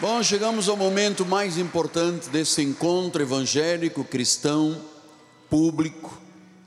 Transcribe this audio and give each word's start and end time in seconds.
Bom, 0.00 0.20
chegamos 0.22 0.68
ao 0.68 0.76
momento 0.76 1.24
mais 1.24 1.58
importante 1.58 2.28
desse 2.28 2.60
encontro 2.60 3.22
evangélico 3.22 4.02
cristão 4.02 4.80
público, 5.48 6.20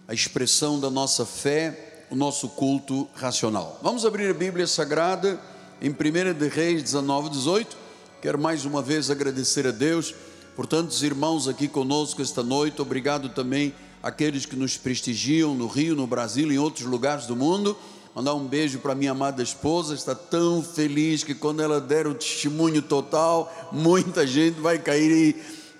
a 0.07 0.13
expressão 0.13 0.79
da 0.79 0.89
nossa 0.89 1.25
fé, 1.25 2.05
o 2.09 2.15
nosso 2.15 2.47
culto 2.47 3.09
racional. 3.13 3.79
Vamos 3.83 4.05
abrir 4.05 4.29
a 4.29 4.33
Bíblia 4.33 4.65
Sagrada 4.67 5.39
em 5.81 5.89
1 5.89 6.38
de 6.38 6.47
Reis 6.47 6.81
19, 6.83 7.29
18. 7.29 7.75
Quero 8.22 8.40
mais 8.40 8.63
uma 8.63 8.81
vez 8.81 9.12
agradecer 9.12 9.67
a 9.67 9.71
Deus 9.71 10.15
por 10.55 10.65
tantos 10.65 11.03
irmãos 11.03 11.47
aqui 11.47 11.67
conosco 11.67 12.21
esta 12.21 12.42
noite. 12.42 12.81
Obrigado 12.81 13.29
também 13.29 13.73
àqueles 14.01 14.46
que 14.46 14.55
nos 14.55 14.78
prestigiam 14.78 15.53
no 15.53 15.67
Rio, 15.67 15.96
no 15.96 16.07
Brasil 16.07 16.52
e 16.52 16.55
em 16.55 16.59
outros 16.59 16.85
lugares 16.85 17.26
do 17.26 17.35
mundo. 17.35 17.76
Mandar 18.16 18.34
um 18.34 18.48
beijo 18.48 18.80
para 18.80 18.95
minha 18.95 19.12
amada 19.12 19.44
esposa, 19.44 19.94
está 19.94 20.16
tão 20.16 20.64
feliz 20.64 21.22
que 21.22 21.36
quando 21.36 21.62
ela 21.62 21.82
der 21.82 22.08
o 22.08 22.16
testemunho 22.16 22.82
total, 22.82 23.54
muita 23.73 24.26
gente 24.26 24.62
vai 24.62 24.80
cair 24.80 25.36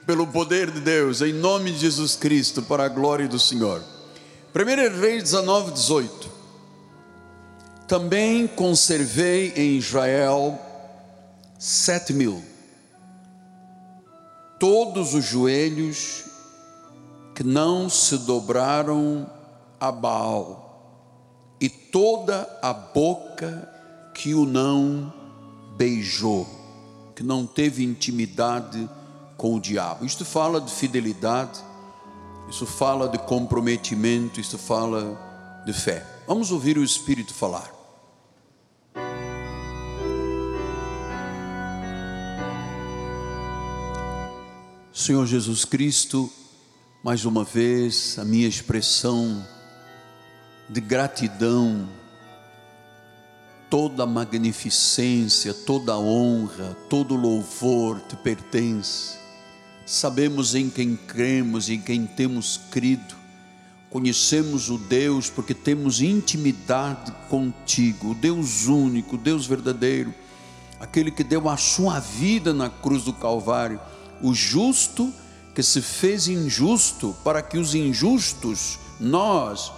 pelo 0.06 0.28
poder 0.28 0.70
de 0.70 0.82
Deus, 0.82 1.22
em 1.22 1.32
nome 1.32 1.72
de 1.72 1.78
Jesus 1.78 2.18
Cristo, 2.18 2.62
para 2.62 2.84
a 2.84 2.90
glória 2.90 3.26
do 3.26 3.40
Senhor. 3.40 3.82
1 4.54 5.00
Reis 5.00 5.24
19, 5.24 5.72
18. 5.72 6.30
Também 7.88 8.48
conservei 8.48 9.54
em 9.56 9.78
Israel 9.78 10.60
sete 11.58 12.12
mil, 12.12 12.44
todos 14.60 15.14
os 15.14 15.24
joelhos 15.24 16.26
que 17.34 17.46
não 17.46 17.90
se 17.90 18.18
dobraram 18.18 19.26
a 19.80 19.90
Baal 19.90 20.65
e 21.60 21.70
toda 21.70 22.48
a 22.62 22.74
boca 22.74 23.70
que 24.14 24.34
o 24.34 24.46
não 24.46 25.14
beijou, 25.78 26.48
que 27.16 27.24
não 27.24 27.46
teve 27.46 27.84
intimidade 27.84 28.90
com 29.38 29.56
o 29.56 29.60
diabo. 29.60 30.06
Isto 30.06 30.26
fala 30.26 30.60
de 30.62 30.72
fidelidade, 30.72 31.60
isso 32.50 32.66
fala 32.66 33.08
de 33.08 33.18
comprometimento, 33.18 34.40
isso 34.40 34.58
fala 34.58 35.64
de 35.66 35.74
fé. 35.74 36.06
Vamos 36.28 36.52
ouvir 36.52 36.78
o 36.78 36.84
Espírito 36.84 37.34
falar. 37.34 37.74
Senhor 44.94 45.26
Jesus 45.28 45.66
Cristo, 45.66 46.32
mais 47.04 47.26
uma 47.26 47.44
vez 47.44 48.18
a 48.18 48.26
minha 48.26 48.48
expressão 48.48 49.46
de 50.70 50.82
gratidão, 50.82 51.88
toda 53.70 54.06
magnificência, 54.06 55.54
toda 55.54 55.98
honra, 55.98 56.76
todo 56.90 57.16
louvor 57.16 58.00
te 58.02 58.16
pertence. 58.16 59.18
Sabemos 59.86 60.56
em 60.56 60.70
quem 60.70 60.96
cremos, 60.96 61.70
em 61.70 61.80
quem 61.80 62.06
temos 62.06 62.60
crido, 62.72 63.16
conhecemos 63.90 64.70
o 64.70 64.78
Deus 64.78 65.30
porque 65.30 65.54
temos 65.54 66.02
intimidade 66.02 67.12
contigo, 67.30 68.12
o 68.12 68.16
Deus 68.16 68.66
único, 68.66 69.16
o 69.16 69.20
Deus 69.20 69.46
verdadeiro, 69.46 70.14
aquele 70.80 71.12
que 71.12 71.24
deu 71.24 71.48
a 71.48 71.56
sua 71.56 72.00
vida 72.00 72.54
na 72.54 72.70
cruz 72.70 73.04
do 73.04 73.14
Calvário, 73.14 73.80
o 74.22 74.34
justo 74.34 75.14
que 75.54 75.64
se 75.64 75.82
fez 75.82 76.28
injusto 76.28 77.16
para 77.24 77.42
que 77.42 77.58
os 77.58 77.74
injustos, 77.76 78.78
nós, 79.00 79.72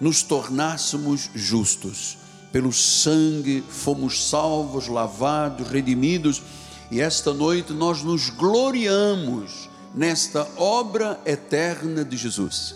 nos 0.00 0.22
tornássemos 0.22 1.30
justos. 1.34 2.18
Pelo 2.52 2.72
sangue 2.72 3.62
fomos 3.68 4.28
salvos, 4.28 4.88
lavados, 4.88 5.68
redimidos, 5.68 6.42
e 6.90 7.00
esta 7.00 7.34
noite 7.34 7.72
nós 7.72 8.02
nos 8.02 8.30
gloriamos 8.30 9.68
nesta 9.94 10.46
obra 10.56 11.20
eterna 11.26 12.04
de 12.04 12.16
Jesus. 12.16 12.74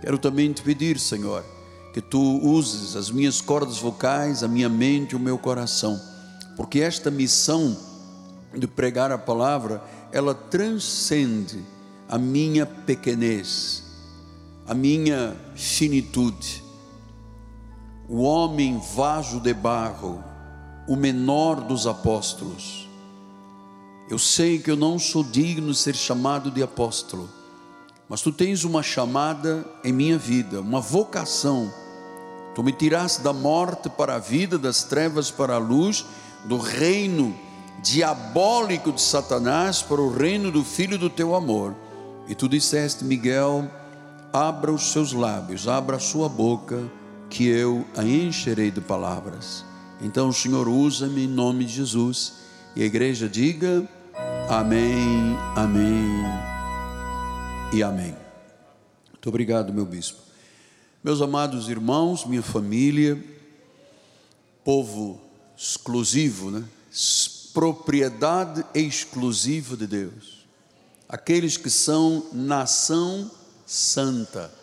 Quero 0.00 0.18
também 0.18 0.52
te 0.52 0.62
pedir, 0.62 0.98
Senhor, 0.98 1.44
que 1.92 2.00
tu 2.00 2.20
uses 2.42 2.96
as 2.96 3.10
minhas 3.10 3.40
cordas 3.40 3.78
vocais, 3.78 4.42
a 4.42 4.48
minha 4.48 4.68
mente, 4.68 5.14
o 5.14 5.20
meu 5.20 5.38
coração, 5.38 6.00
porque 6.56 6.80
esta 6.80 7.10
missão 7.10 7.76
de 8.54 8.66
pregar 8.66 9.12
a 9.12 9.18
palavra, 9.18 9.82
ela 10.12 10.34
transcende 10.34 11.62
a 12.08 12.18
minha 12.18 12.64
pequenez, 12.64 13.82
a 14.66 14.74
minha 14.74 15.36
finitude. 15.54 16.62
O 18.08 18.22
homem 18.22 18.80
vaso 18.94 19.40
de 19.40 19.54
barro, 19.54 20.22
o 20.88 20.96
menor 20.96 21.60
dos 21.60 21.86
apóstolos. 21.86 22.88
Eu 24.08 24.18
sei 24.18 24.58
que 24.58 24.70
eu 24.70 24.76
não 24.76 24.98
sou 24.98 25.22
digno 25.22 25.72
de 25.72 25.78
ser 25.78 25.94
chamado 25.94 26.50
de 26.50 26.62
apóstolo, 26.62 27.28
mas 28.08 28.20
tu 28.20 28.32
tens 28.32 28.64
uma 28.64 28.82
chamada 28.82 29.64
em 29.84 29.92
minha 29.92 30.18
vida, 30.18 30.60
uma 30.60 30.80
vocação. 30.80 31.72
Tu 32.54 32.62
me 32.62 32.72
tiraste 32.72 33.22
da 33.22 33.32
morte 33.32 33.88
para 33.88 34.14
a 34.14 34.18
vida, 34.18 34.58
das 34.58 34.84
trevas 34.84 35.30
para 35.30 35.56
a 35.56 35.58
luz, 35.58 36.04
do 36.44 36.56
reino 36.58 37.34
diabólico 37.82 38.92
de 38.92 39.00
Satanás 39.00 39.82
para 39.82 40.00
o 40.00 40.12
reino 40.12 40.50
do 40.50 40.64
filho 40.64 40.98
do 40.98 41.10
teu 41.10 41.34
amor. 41.34 41.74
E 42.28 42.34
tu 42.34 42.48
disseste, 42.48 43.04
Miguel, 43.04 43.68
abra 44.32 44.72
os 44.72 44.92
seus 44.92 45.12
lábios, 45.12 45.68
abra 45.68 45.96
a 45.96 46.00
sua 46.00 46.28
boca, 46.28 46.90
que 47.30 47.46
eu 47.46 47.86
a 47.96 48.04
encherei 48.04 48.70
de 48.70 48.80
palavras. 48.80 49.64
Então 50.00 50.28
o 50.28 50.32
Senhor 50.32 50.68
usa-me 50.68 51.24
em 51.24 51.28
nome 51.28 51.64
de 51.64 51.72
Jesus. 51.72 52.34
E 52.74 52.82
a 52.82 52.86
igreja 52.86 53.28
diga: 53.28 53.88
Amém, 54.48 55.36
Amém 55.54 56.22
e 57.72 57.82
Amém. 57.82 58.14
Muito 59.12 59.28
obrigado, 59.28 59.72
meu 59.72 59.84
bispo. 59.86 60.18
Meus 61.02 61.20
amados 61.20 61.68
irmãos, 61.68 62.24
minha 62.24 62.42
família, 62.42 63.22
povo 64.64 65.20
exclusivo, 65.56 66.50
né? 66.50 66.64
propriedade 67.52 68.64
exclusiva 68.74 69.76
de 69.76 69.86
Deus, 69.86 70.46
aqueles 71.08 71.56
que 71.56 71.70
são 71.70 72.26
nação 72.32 73.30
santa, 73.66 74.54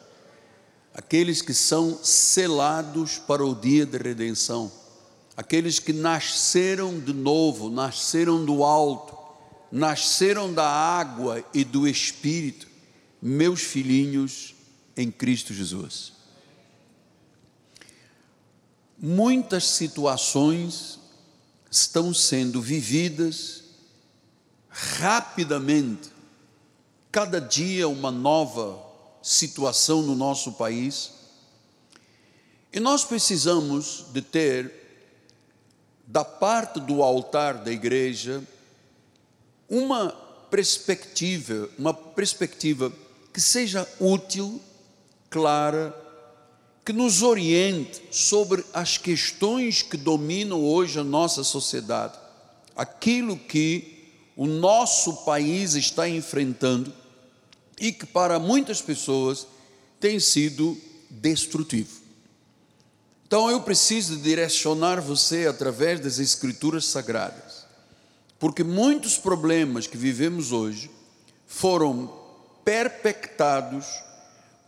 aqueles 0.94 1.42
que 1.42 1.54
são 1.54 2.00
selados 2.02 3.18
para 3.18 3.46
o 3.46 3.54
dia 3.54 3.86
de 3.86 3.98
redenção, 3.98 4.72
aqueles 5.36 5.78
que 5.78 5.92
nasceram 5.92 7.00
de 7.00 7.14
novo, 7.14 7.70
nasceram 7.70 8.46
do 8.46 8.64
alto, 8.64 9.18
nasceram 9.70 10.54
da 10.54 10.66
água 10.66 11.44
e 11.54 11.66
do 11.66 11.88
Espírito, 11.88 12.68
meus 13.22 13.62
filhinhos 13.62 14.56
em 14.96 15.12
Cristo 15.12 15.54
Jesus. 15.54 16.14
Muitas 18.98 19.66
situações 19.66 21.00
estão 21.70 22.14
sendo 22.14 22.62
vividas 22.62 23.64
rapidamente, 24.70 26.10
cada 27.12 27.40
dia 27.40 27.88
uma 27.88 28.12
nova 28.12 28.83
situação 29.24 30.02
no 30.02 30.14
nosso 30.14 30.52
país. 30.52 31.12
E 32.74 32.80
nós 32.80 33.06
precisamos 33.06 34.06
de 34.12 34.22
ter, 34.22 34.72
da 36.06 36.26
parte 36.26 36.82
do 36.82 37.02
altar 37.02 37.64
da 37.64 37.72
igreja, 37.72 38.44
uma 39.70 40.10
perspectiva, 40.52 41.70
uma 41.80 41.94
perspectiva 41.94 42.92
que 43.32 43.40
seja 43.40 43.88
útil, 44.00 44.62
clara, 45.30 45.96
que 46.86 46.92
nos 46.92 47.22
oriente 47.22 48.04
sobre 48.12 48.64
as 48.74 48.98
questões 48.98 49.82
que 49.82 49.96
dominam 49.96 50.62
hoje 50.62 51.00
a 51.00 51.04
nossa 51.04 51.44
sociedade, 51.44 52.20
aquilo 52.76 53.38
que 53.38 54.12
o 54.36 54.46
nosso 54.46 55.24
país 55.24 55.76
está 55.76 56.10
enfrentando 56.10 56.94
e 57.80 57.92
que 57.92 58.06
para 58.06 58.40
muitas 58.40 58.82
pessoas 58.82 59.48
tem 60.00 60.20
sido 60.20 60.78
destrutivo. 61.10 62.02
Então 63.26 63.50
eu 63.50 63.62
preciso 63.62 64.18
direcionar 64.18 65.02
você 65.02 65.48
através 65.48 66.00
das 66.00 66.20
Escrituras 66.20 66.86
Sagradas, 66.86 67.66
porque 68.38 68.64
muitos 68.64 69.18
problemas 69.18 69.88
que 69.88 69.98
vivemos 69.98 70.52
hoje 70.52 70.92
foram 71.48 72.14
perpectados 72.64 73.86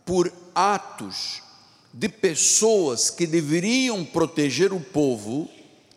por 0.04 0.32
atos 0.54 1.42
de 1.92 2.08
pessoas 2.08 3.08
que 3.08 3.26
deveriam 3.26 4.04
proteger 4.04 4.72
o 4.72 4.80
povo 4.80 5.48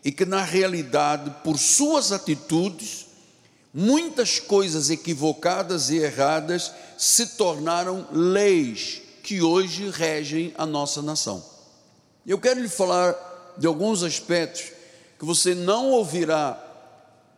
e 0.04 0.10
que, 0.10 0.24
na 0.24 0.42
realidade, 0.42 1.30
por 1.44 1.58
suas 1.58 2.10
atitudes, 2.10 3.06
muitas 3.72 4.40
coisas 4.40 4.90
equivocadas 4.90 5.90
e 5.90 5.98
erradas 5.98 6.72
se 6.98 7.26
tornaram 7.36 8.06
leis 8.12 9.02
que 9.22 9.40
hoje 9.40 9.90
regem 9.90 10.52
a 10.58 10.66
nossa 10.66 11.00
nação. 11.00 11.44
Eu 12.26 12.38
quero 12.38 12.60
lhe 12.60 12.68
falar 12.68 13.14
de 13.56 13.66
alguns 13.66 14.02
aspectos 14.02 14.72
que 15.18 15.24
você 15.24 15.54
não 15.54 15.90
ouvirá 15.90 16.66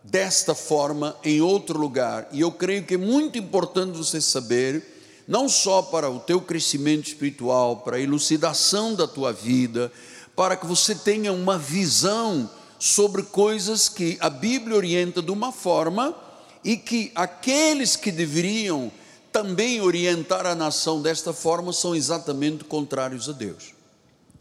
desta 0.03 0.55
forma 0.55 1.17
em 1.23 1.41
outro 1.41 1.79
lugar. 1.79 2.29
E 2.33 2.41
eu 2.41 2.51
creio 2.51 2.85
que 2.85 2.95
é 2.95 2.99
muito 2.99 3.39
importante 3.39 3.97
você 3.97 4.21
saber, 4.21 4.83
não 5.29 5.49
só 5.49 5.83
para 5.83 6.11
o 6.11 6.19
teu 6.19 6.41
crescimento 6.41 7.09
espiritual, 7.09 7.79
para 7.79 7.97
a 7.97 8.01
elucidação 8.01 8.95
da 8.95 9.07
tua 9.07 9.33
vida, 9.33 9.93
para 10.35 10.57
que 10.57 10.67
você 10.67 10.95
tenha 10.95 11.33
uma 11.33 11.59
visão 11.59 12.51
sobre 12.79 13.23
coisas 13.23 13.89
que 13.89 14.17
a 14.21 14.29
Bíblia 14.29 14.77
orienta 14.77 15.23
de 15.23 15.31
uma 15.31 15.53
forma 15.53 16.17
e 16.65 16.77
que 16.77 17.11
aqueles 17.15 17.97
que 17.97 18.13
deveriam 18.13 18.91
também 19.33 19.81
orientar 19.81 20.47
a 20.47 20.55
nação 20.55 21.01
desta 21.01 21.33
forma 21.33 21.73
são 21.73 21.95
exatamente 21.95 22.65
contrários 22.65 23.29
a 23.29 23.33
Deus. 23.33 23.75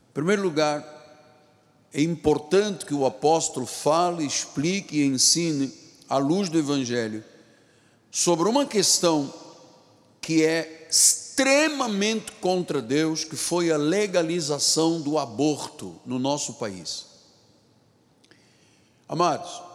Em 0.10 0.14
primeiro 0.14 0.42
lugar, 0.42 0.86
é 1.94 2.02
importante 2.02 2.86
que 2.86 2.94
o 2.94 3.06
apóstolo 3.06 3.66
fale, 3.66 4.26
explique 4.26 4.98
e 4.98 5.06
ensine, 5.06 5.74
à 6.10 6.18
luz 6.18 6.50
do 6.50 6.60
Evangelho, 6.60 7.24
sobre 8.12 8.50
uma 8.50 8.66
questão 8.66 9.34
que 10.20 10.44
é 10.44 10.88
extremamente 10.90 12.34
contra 12.34 12.82
Deus, 12.82 13.24
que 13.24 13.38
foi 13.38 13.72
a 13.72 13.78
legalização 13.78 15.02
do 15.02 15.18
aborto 15.18 15.96
no 16.06 16.20
nosso 16.20 16.56
país. 16.56 17.06
Amados, 19.08 19.71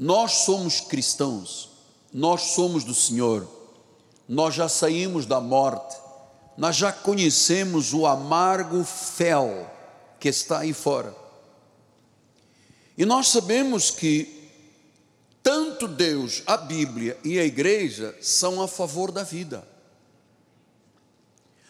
nós 0.00 0.32
somos 0.46 0.80
cristãos, 0.80 1.68
nós 2.10 2.54
somos 2.54 2.84
do 2.84 2.94
Senhor, 2.94 3.46
nós 4.26 4.54
já 4.54 4.66
saímos 4.66 5.26
da 5.26 5.42
morte, 5.42 5.94
nós 6.56 6.74
já 6.74 6.90
conhecemos 6.90 7.92
o 7.92 8.06
amargo 8.06 8.82
fel 8.82 9.70
que 10.18 10.30
está 10.30 10.60
aí 10.60 10.72
fora. 10.72 11.14
E 12.96 13.04
nós 13.04 13.28
sabemos 13.28 13.90
que 13.90 14.48
tanto 15.42 15.86
Deus, 15.86 16.42
a 16.46 16.56
Bíblia 16.56 17.18
e 17.22 17.38
a 17.38 17.44
igreja 17.44 18.16
são 18.22 18.62
a 18.62 18.66
favor 18.66 19.12
da 19.12 19.22
vida. 19.22 19.68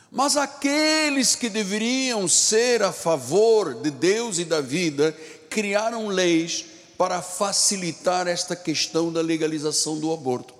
Mas 0.08 0.36
aqueles 0.36 1.34
que 1.34 1.48
deveriam 1.48 2.28
ser 2.28 2.80
a 2.80 2.92
favor 2.92 3.74
de 3.74 3.90
Deus 3.90 4.38
e 4.38 4.44
da 4.44 4.60
vida 4.60 5.12
criaram 5.48 6.06
leis 6.06 6.70
para 7.00 7.22
facilitar 7.22 8.28
esta 8.28 8.54
questão 8.54 9.10
da 9.10 9.22
legalização 9.22 9.98
do 9.98 10.12
aborto. 10.12 10.52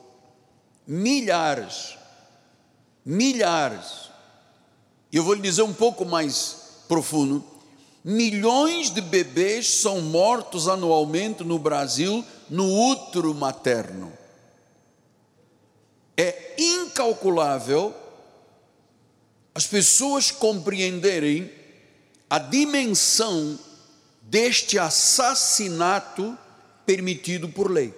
Milhares, 0.87 1.99
milhares, 3.05 4.09
e 5.13 5.19
eu 5.19 5.23
vou 5.23 5.35
lhe 5.35 5.43
dizer 5.43 5.61
um 5.61 5.75
pouco 5.75 6.07
mais 6.07 6.57
profundo: 6.89 7.45
milhões 8.03 8.89
de 8.89 9.03
bebês 9.03 9.69
são 9.69 10.01
mortos 10.01 10.67
anualmente 10.67 11.45
no 11.45 11.59
Brasil 11.59 12.25
no 12.49 12.91
útero 12.91 13.35
materno. 13.35 14.11
É 16.17 16.55
incalculável 16.57 17.95
as 19.55 19.67
pessoas 19.67 20.31
compreenderem 20.31 21.53
a 22.31 22.39
dimensão 22.39 23.59
deste 24.31 24.79
assassinato 24.79 26.39
permitido 26.87 27.49
por 27.49 27.69
lei. 27.69 27.93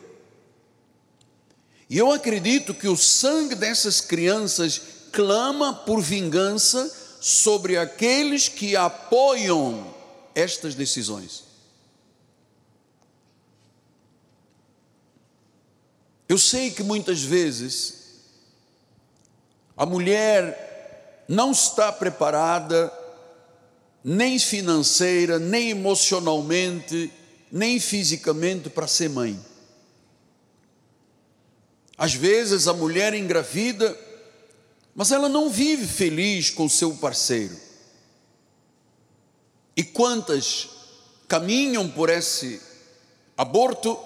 E 1.90 1.98
eu 1.98 2.10
acredito 2.10 2.72
que 2.72 2.88
o 2.88 2.96
sangue 2.96 3.54
dessas 3.54 4.00
crianças 4.00 4.80
clama 5.12 5.74
por 5.74 6.00
vingança 6.00 6.90
sobre 7.20 7.76
aqueles 7.76 8.48
que 8.48 8.74
apoiam 8.74 9.94
estas 10.34 10.74
decisões. 10.74 11.44
Eu 16.26 16.38
sei 16.38 16.70
que 16.70 16.82
muitas 16.82 17.22
vezes 17.22 18.22
a 19.76 19.84
mulher 19.84 21.24
não 21.28 21.52
está 21.52 21.92
preparada 21.92 23.01
nem 24.04 24.38
financeira, 24.38 25.38
nem 25.38 25.70
emocionalmente, 25.70 27.12
nem 27.50 27.78
fisicamente 27.78 28.68
para 28.68 28.86
ser 28.86 29.08
mãe. 29.08 29.38
Às 31.96 32.14
vezes 32.14 32.66
a 32.66 32.72
mulher 32.72 33.14
engravida, 33.14 33.96
mas 34.94 35.12
ela 35.12 35.28
não 35.28 35.48
vive 35.48 35.86
feliz 35.86 36.50
com 36.50 36.68
seu 36.68 36.94
parceiro. 36.96 37.56
E 39.76 39.84
quantas 39.84 40.68
caminham 41.28 41.88
por 41.88 42.10
esse 42.10 42.60
aborto 43.36 43.96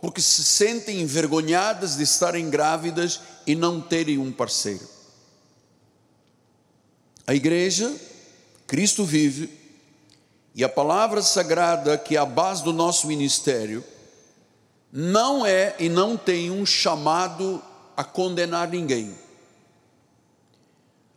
porque 0.00 0.20
se 0.20 0.44
sentem 0.44 1.00
envergonhadas 1.00 1.96
de 1.96 2.02
estarem 2.02 2.50
grávidas 2.50 3.20
e 3.46 3.54
não 3.54 3.80
terem 3.80 4.18
um 4.18 4.30
parceiro? 4.30 4.86
A 7.26 7.34
igreja 7.34 7.92
Cristo 8.66 9.04
vive 9.04 9.50
e 10.54 10.64
a 10.64 10.68
palavra 10.68 11.22
sagrada, 11.22 11.98
que 11.98 12.16
é 12.16 12.18
a 12.18 12.24
base 12.24 12.64
do 12.64 12.72
nosso 12.72 13.06
ministério, 13.06 13.84
não 14.90 15.44
é 15.44 15.76
e 15.78 15.88
não 15.88 16.16
tem 16.16 16.50
um 16.50 16.64
chamado 16.64 17.62
a 17.96 18.02
condenar 18.02 18.68
ninguém. 18.68 19.14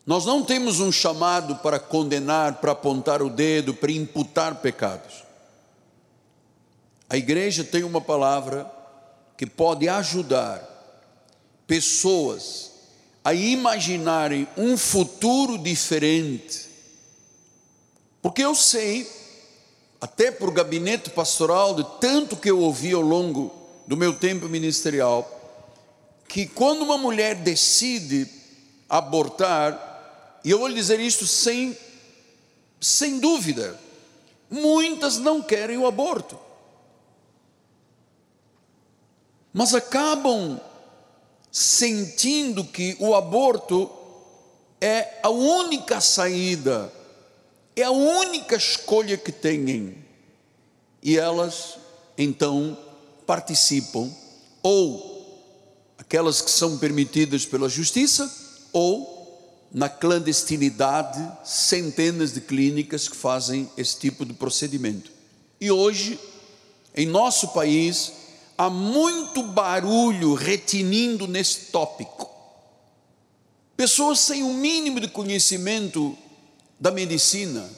Nós 0.06 0.26
não 0.26 0.44
temos 0.44 0.80
um 0.80 0.92
chamado 0.92 1.56
para 1.58 1.80
condenar, 1.80 2.56
para 2.56 2.74
apontar 2.74 3.22
o 3.22 3.30
dedo, 3.30 3.74
para 3.74 3.92
imputar 3.92 4.56
pecados. 4.56 5.24
A 7.10 7.16
igreja 7.16 7.64
tem 7.64 7.84
uma 7.84 8.02
palavra 8.02 8.70
que 9.38 9.46
pode 9.46 9.88
ajudar 9.88 10.68
pessoas 11.66 12.72
a 13.24 13.34
imaginarem 13.34 14.48
um 14.58 14.76
futuro 14.78 15.58
diferente 15.58 16.69
porque 18.22 18.44
eu 18.44 18.54
sei, 18.54 19.10
até 20.02 20.32
por 20.32 20.52
gabinete 20.52 21.10
pastoral, 21.10 21.74
de 21.76 21.86
tanto 22.00 22.36
que 22.36 22.50
eu 22.50 22.60
ouvi 22.60 22.94
ao 22.94 23.02
longo 23.02 23.54
do 23.88 23.96
meu 23.96 24.14
tempo 24.14 24.48
ministerial, 24.48 25.28
que 26.28 26.46
quando 26.46 26.84
uma 26.84 26.98
mulher 26.98 27.36
decide 27.36 28.28
abortar, 28.88 30.40
e 30.44 30.52
eu 30.52 30.60
vou 30.60 30.68
lhe 30.68 30.76
dizer 30.76 31.00
isto 31.00 31.26
sem, 31.26 31.78
sem 32.80 33.20
dúvida, 33.20 33.80
muitas 34.50 35.18
não 35.18 35.42
querem 35.42 35.78
o 35.78 35.88
aborto, 35.88 36.38
mas 39.54 39.74
acabam 39.74 40.60
sentindo 41.52 42.64
que 42.64 42.96
o 43.00 43.16
aborto 43.16 43.90
é 44.80 45.20
a 45.24 45.30
única 45.30 46.00
saída 46.00 46.94
é 47.82 47.86
a 47.86 47.92
única 47.92 48.56
escolha 48.56 49.18
que 49.18 49.32
têm. 49.32 49.96
E 51.02 51.18
elas 51.18 51.78
então 52.18 52.78
participam, 53.26 54.12
ou 54.62 55.10
aquelas 55.98 56.42
que 56.42 56.52
são 56.52 56.78
permitidas 56.78 57.46
pela 57.46 57.70
justiça, 57.70 58.30
ou 58.74 59.18
na 59.72 59.88
clandestinidade, 59.88 61.32
centenas 61.46 62.34
de 62.34 62.42
clínicas 62.42 63.08
que 63.08 63.16
fazem 63.16 63.70
esse 63.78 63.98
tipo 64.00 64.26
de 64.26 64.34
procedimento. 64.34 65.12
E 65.62 65.72
hoje, 65.72 66.20
em 66.96 67.06
nosso 67.06 67.50
país, 67.50 68.12
há 68.58 68.70
muito 68.70 69.44
barulho 69.44 70.34
retinindo 70.34 71.28
nesse 71.28 71.68
tópico. 71.72 72.30
Pessoas 73.78 74.20
sem 74.20 74.44
o 74.44 74.54
mínimo 74.54 75.00
de 75.00 75.08
conhecimento 75.08 76.18
da 76.80 76.92
medicina, 76.92 77.70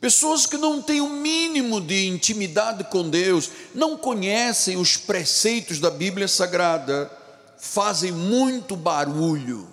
pessoas 0.00 0.46
que 0.46 0.56
não 0.56 0.82
têm 0.82 1.00
o 1.00 1.08
mínimo 1.08 1.80
de 1.80 2.08
intimidade 2.08 2.84
com 2.84 3.08
Deus, 3.08 3.50
não 3.74 3.96
conhecem 3.96 4.76
os 4.76 4.96
preceitos 4.96 5.78
da 5.78 5.90
Bíblia 5.90 6.26
Sagrada, 6.26 7.10
fazem 7.56 8.10
muito 8.10 8.74
barulho 8.74 9.68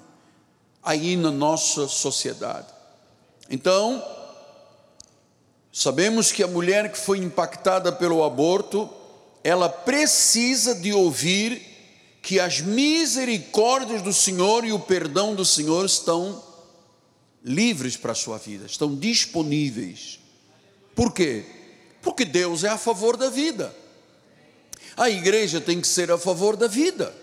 aí 0.83 1.15
na 1.15 1.31
nossa 1.31 1.87
sociedade. 1.87 2.67
Então, 3.49 4.03
sabemos 5.71 6.31
que 6.31 6.43
a 6.43 6.47
mulher 6.47 6.91
que 6.91 6.99
foi 6.99 7.17
impactada 7.17 7.91
pelo 7.91 8.23
aborto, 8.23 8.87
ela 9.43 9.67
precisa 9.67 10.75
de 10.75 10.93
ouvir 10.93 11.65
que 12.21 12.39
as 12.39 12.61
misericórdias 12.61 14.03
do 14.03 14.13
Senhor 14.13 14.63
e 14.63 14.71
o 14.71 14.79
perdão 14.79 15.33
do 15.33 15.43
Senhor 15.43 15.83
estão 15.85 16.43
livres 17.43 17.95
para 17.95 18.11
a 18.11 18.15
sua 18.15 18.37
vida, 18.37 18.65
estão 18.65 18.95
disponíveis. 18.95 20.19
Por 20.95 21.13
quê? 21.13 21.45
Porque 22.01 22.25
Deus 22.25 22.63
é 22.63 22.69
a 22.69 22.77
favor 22.77 23.15
da 23.17 23.29
vida. 23.29 23.73
A 24.97 25.09
igreja 25.09 25.61
tem 25.61 25.79
que 25.79 25.87
ser 25.87 26.11
a 26.11 26.17
favor 26.17 26.57
da 26.57 26.67
vida. 26.67 27.13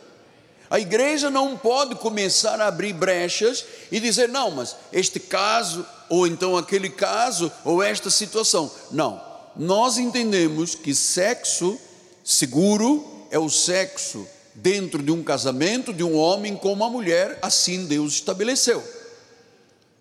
A 0.69 0.81
igreja 0.81 1.31
não 1.31 1.57
pode 1.57 1.95
começar 1.97 2.61
a 2.61 2.67
abrir 2.67 2.93
brechas 2.93 3.65
e 3.93 4.01
dizer, 4.01 4.29
não, 4.29 4.51
mas 4.51 4.75
este 4.93 5.21
caso, 5.21 5.87
ou 6.09 6.27
então 6.27 6.57
aquele 6.57 6.91
caso, 6.91 7.53
ou 7.65 7.83
esta 7.83 8.11
situação. 8.11 8.71
Não. 8.91 9.23
Nós 9.55 9.97
entendemos 9.97 10.75
que 10.75 10.95
sexo 10.95 11.79
seguro 12.25 13.27
é 13.31 13.39
o 13.39 13.49
sexo 13.49 14.27
dentro 14.55 15.03
de 15.03 15.13
um 15.13 15.23
casamento 15.23 15.93
de 15.93 16.03
um 16.03 16.17
homem 16.17 16.57
com 16.57 16.73
uma 16.73 16.89
mulher, 16.89 17.39
assim 17.43 17.87
Deus 17.87 18.15
estabeleceu. 18.15 18.83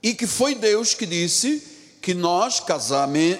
E 0.05 0.13
que 0.13 0.27
foi 0.27 0.53
Deus 0.53 0.93
que 0.93 1.03
disse 1.03 1.63
que 1.99 2.13
nós, 2.13 2.61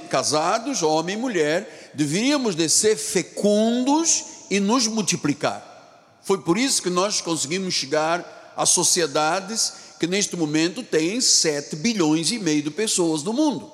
casados, 0.10 0.81
homem 0.81 1.15
e 1.15 1.19
mulher, 1.19 1.91
deveríamos 1.93 2.55
de 2.55 2.67
ser 2.67 2.98
fecundos 2.98 4.24
e 4.50 4.60
nos 4.60 4.88
multiplicar. 4.88 6.17
Foi 6.24 6.41
por 6.41 6.57
isso 6.57 6.81
que 6.81 6.89
nós 6.89 7.22
conseguimos 7.22 7.75
chegar 7.75 8.53
a 8.57 8.65
sociedades 8.65 9.74
que 10.00 10.07
neste 10.07 10.36
momento 10.36 10.81
têm 10.81 11.22
7 11.22 11.75
bilhões 11.75 12.31
e 12.31 12.39
meio 12.39 12.63
de 12.63 12.72
pessoas 12.72 13.22
no 13.22 13.31
mundo. 13.31 13.72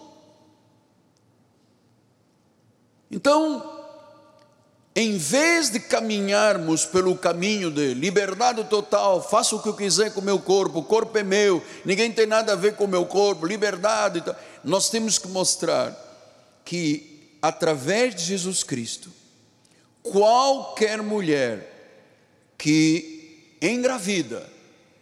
Então, 3.09 3.80
em 4.95 5.17
vez 5.17 5.69
de 5.69 5.79
caminharmos 5.79 6.85
pelo 6.85 7.15
caminho 7.15 7.71
de 7.71 7.93
liberdade 7.93 8.63
total, 8.65 9.21
faça 9.21 9.55
o 9.55 9.61
que 9.61 9.69
eu 9.69 9.73
quiser 9.73 10.13
com 10.13 10.19
o 10.19 10.23
meu 10.23 10.37
corpo, 10.37 10.79
o 10.79 10.83
corpo 10.83 11.17
é 11.17 11.23
meu, 11.23 11.63
ninguém 11.85 12.11
tem 12.11 12.25
nada 12.25 12.53
a 12.53 12.57
ver 12.57 12.75
com 12.75 12.83
o 12.83 12.89
meu 12.89 13.05
corpo, 13.05 13.45
liberdade, 13.45 14.21
nós 14.63 14.89
temos 14.89 15.17
que 15.17 15.29
mostrar 15.29 15.95
que 16.65 17.37
através 17.41 18.13
de 18.13 18.23
Jesus 18.23 18.63
Cristo, 18.63 19.09
qualquer 20.03 21.01
mulher 21.01 21.71
que 22.57 23.55
engravida, 23.61 24.45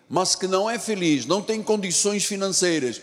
mas 0.07 0.35
que 0.35 0.47
não 0.47 0.69
é 0.69 0.77
feliz, 0.77 1.25
não 1.25 1.41
tem 1.41 1.63
condições 1.63 2.25
financeiras, 2.25 3.01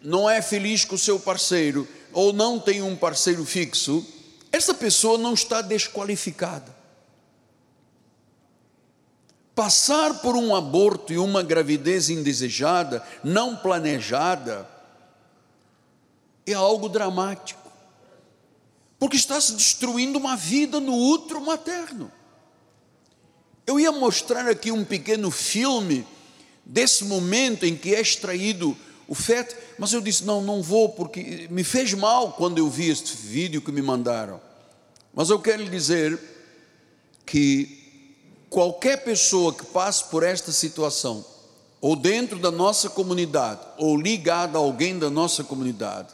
não 0.00 0.30
é 0.30 0.40
feliz 0.40 0.84
com 0.84 0.94
o 0.94 0.98
seu 0.98 1.18
parceiro, 1.18 1.86
ou 2.12 2.32
não 2.32 2.60
tem 2.60 2.80
um 2.80 2.94
parceiro 2.94 3.44
fixo, 3.44 4.06
essa 4.50 4.74
pessoa 4.74 5.18
não 5.18 5.34
está 5.34 5.60
desqualificada. 5.60 6.76
Passar 9.54 10.20
por 10.20 10.36
um 10.36 10.54
aborto 10.54 11.12
e 11.12 11.18
uma 11.18 11.42
gravidez 11.42 12.08
indesejada, 12.08 13.04
não 13.24 13.56
planejada, 13.56 14.68
é 16.46 16.54
algo 16.54 16.88
dramático, 16.88 17.70
porque 18.98 19.16
está 19.16 19.40
se 19.40 19.54
destruindo 19.54 20.18
uma 20.18 20.36
vida 20.36 20.80
no 20.80 20.94
útero 20.94 21.40
materno. 21.40 22.10
Eu 23.66 23.78
ia 23.78 23.92
mostrar 23.92 24.48
aqui 24.48 24.72
um 24.72 24.84
pequeno 24.84 25.30
filme 25.30 26.06
desse 26.64 27.04
momento 27.04 27.66
em 27.66 27.76
que 27.76 27.94
é 27.94 28.00
extraído 28.00 28.76
o 29.08 29.14
feto, 29.14 29.56
mas 29.78 29.92
eu 29.92 30.02
disse: 30.02 30.24
não, 30.24 30.42
não 30.42 30.62
vou, 30.62 30.90
porque 30.90 31.48
me 31.50 31.64
fez 31.64 31.94
mal 31.94 32.34
quando 32.34 32.58
eu 32.58 32.68
vi 32.68 32.90
este 32.90 33.16
vídeo 33.16 33.62
que 33.62 33.72
me 33.72 33.80
mandaram. 33.80 34.38
Mas 35.14 35.30
eu 35.30 35.40
quero 35.40 35.62
lhe 35.62 35.70
dizer 35.70 36.20
que 37.24 38.44
qualquer 38.50 39.02
pessoa 39.02 39.54
que 39.54 39.64
passe 39.64 40.04
por 40.04 40.22
esta 40.22 40.52
situação, 40.52 41.24
ou 41.80 41.96
dentro 41.96 42.38
da 42.38 42.50
nossa 42.50 42.90
comunidade, 42.90 43.60
ou 43.78 43.96
ligada 43.96 44.58
a 44.58 44.60
alguém 44.60 44.98
da 44.98 45.08
nossa 45.08 45.42
comunidade, 45.42 46.08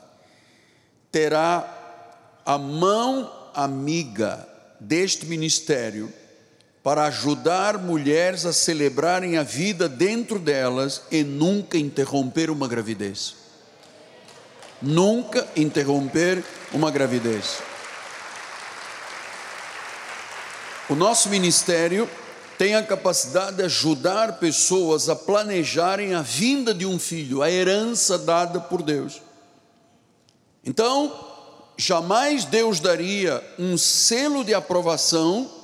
terá 1.10 2.40
a 2.46 2.56
mão 2.56 3.30
amiga 3.54 4.48
deste 4.78 5.26
ministério 5.26 6.12
para 6.84 7.06
ajudar 7.06 7.78
mulheres 7.78 8.44
a 8.44 8.52
celebrarem 8.52 9.38
a 9.38 9.42
vida 9.42 9.88
dentro 9.88 10.38
delas 10.38 11.00
e 11.10 11.24
nunca 11.24 11.78
interromper 11.78 12.50
uma 12.50 12.68
gravidez. 12.68 13.34
Nunca 14.82 15.48
interromper 15.56 16.44
uma 16.74 16.90
gravidez. 16.90 17.62
O 20.90 20.94
nosso 20.94 21.30
ministério 21.30 22.06
tem 22.58 22.74
a 22.74 22.82
capacidade 22.82 23.56
de 23.56 23.62
ajudar 23.62 24.38
pessoas 24.38 25.08
a 25.08 25.16
planejarem 25.16 26.14
a 26.14 26.20
vinda 26.20 26.74
de 26.74 26.84
um 26.84 26.98
filho, 26.98 27.42
a 27.42 27.50
herança 27.50 28.18
dada 28.18 28.60
por 28.60 28.82
Deus. 28.82 29.22
Então, 30.62 31.18
jamais 31.78 32.44
Deus 32.44 32.78
daria 32.78 33.42
um 33.58 33.78
selo 33.78 34.44
de 34.44 34.52
aprovação 34.52 35.63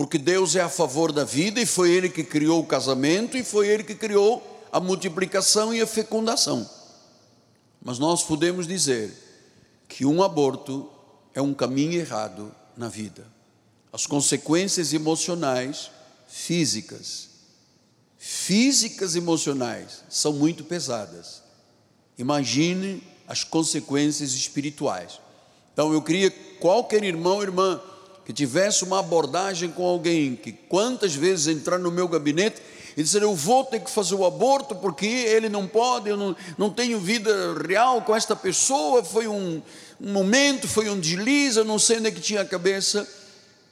porque 0.00 0.16
Deus 0.16 0.56
é 0.56 0.62
a 0.62 0.68
favor 0.70 1.12
da 1.12 1.24
vida 1.24 1.60
e 1.60 1.66
foi 1.66 1.90
Ele 1.90 2.08
que 2.08 2.24
criou 2.24 2.60
o 2.60 2.66
casamento 2.66 3.36
e 3.36 3.44
foi 3.44 3.68
Ele 3.68 3.84
que 3.84 3.94
criou 3.94 4.64
a 4.72 4.80
multiplicação 4.80 5.74
e 5.74 5.82
a 5.82 5.86
fecundação. 5.86 6.66
Mas 7.84 7.98
nós 7.98 8.22
podemos 8.22 8.66
dizer 8.66 9.12
que 9.86 10.06
um 10.06 10.22
aborto 10.22 10.90
é 11.34 11.42
um 11.42 11.52
caminho 11.52 12.00
errado 12.00 12.50
na 12.74 12.88
vida. 12.88 13.26
As 13.92 14.06
consequências 14.06 14.94
emocionais, 14.94 15.90
físicas, 16.26 17.28
físicas 18.16 19.14
e 19.14 19.18
emocionais 19.18 20.02
são 20.08 20.32
muito 20.32 20.64
pesadas. 20.64 21.42
Imagine 22.16 23.02
as 23.28 23.44
consequências 23.44 24.32
espirituais. 24.32 25.20
Então 25.74 25.92
eu 25.92 26.00
queria 26.00 26.30
qualquer 26.58 27.04
irmão 27.04 27.42
irmã 27.42 27.78
que 28.24 28.32
tivesse 28.32 28.84
uma 28.84 29.00
abordagem 29.00 29.70
com 29.70 29.84
alguém 29.84 30.36
que 30.36 30.52
quantas 30.52 31.14
vezes 31.14 31.46
entrar 31.46 31.78
no 31.78 31.90
meu 31.90 32.06
gabinete 32.06 32.60
e 32.96 33.02
dizer 33.02 33.22
eu 33.22 33.34
vou 33.34 33.64
ter 33.64 33.80
que 33.80 33.90
fazer 33.90 34.14
o 34.14 34.24
aborto 34.24 34.74
porque 34.74 35.06
ele 35.06 35.48
não 35.48 35.66
pode, 35.66 36.08
eu 36.08 36.16
não, 36.16 36.36
não 36.58 36.70
tenho 36.70 36.98
vida 36.98 37.54
real 37.66 38.02
com 38.02 38.14
esta 38.14 38.34
pessoa, 38.36 39.02
foi 39.02 39.26
um, 39.26 39.62
um 40.00 40.12
momento, 40.12 40.68
foi 40.68 40.88
um 40.90 40.98
deslize, 40.98 41.58
eu 41.58 41.64
não 41.64 41.78
sei 41.78 41.98
onde 41.98 42.08
é 42.08 42.10
que 42.10 42.20
tinha 42.20 42.42
a 42.42 42.44
cabeça. 42.44 43.08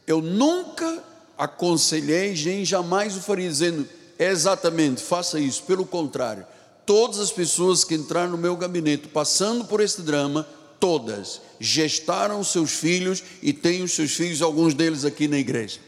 Eu 0.07 0.23
nunca 0.23 1.02
aconselhei, 1.37 2.35
nem 2.45 2.64
jamais 2.64 3.17
o 3.17 3.21
faria 3.21 3.49
dizendo 3.49 3.87
exatamente, 4.19 5.02
faça 5.02 5.38
isso. 5.38 5.62
Pelo 5.64 5.85
contrário, 5.85 6.47
todas 6.87 7.19
as 7.19 7.31
pessoas 7.31 7.85
que 7.85 7.95
entraram 7.95 8.31
no 8.31 8.38
meu 8.38 8.57
gabinete 8.57 9.09
passando 9.09 9.64
por 9.64 9.81
este 9.81 10.02
drama, 10.02 10.47
todas 10.81 11.40
gestaram 11.61 12.43
seus 12.45 12.73
filhos 12.73 13.23
e 13.43 13.53
têm 13.53 13.83
os 13.83 13.93
seus 13.93 14.12
filhos, 14.12 14.43
alguns 14.43 14.75
deles 14.75 15.05
aqui 15.05 15.27
na 15.27 15.38
igreja. 15.38 15.81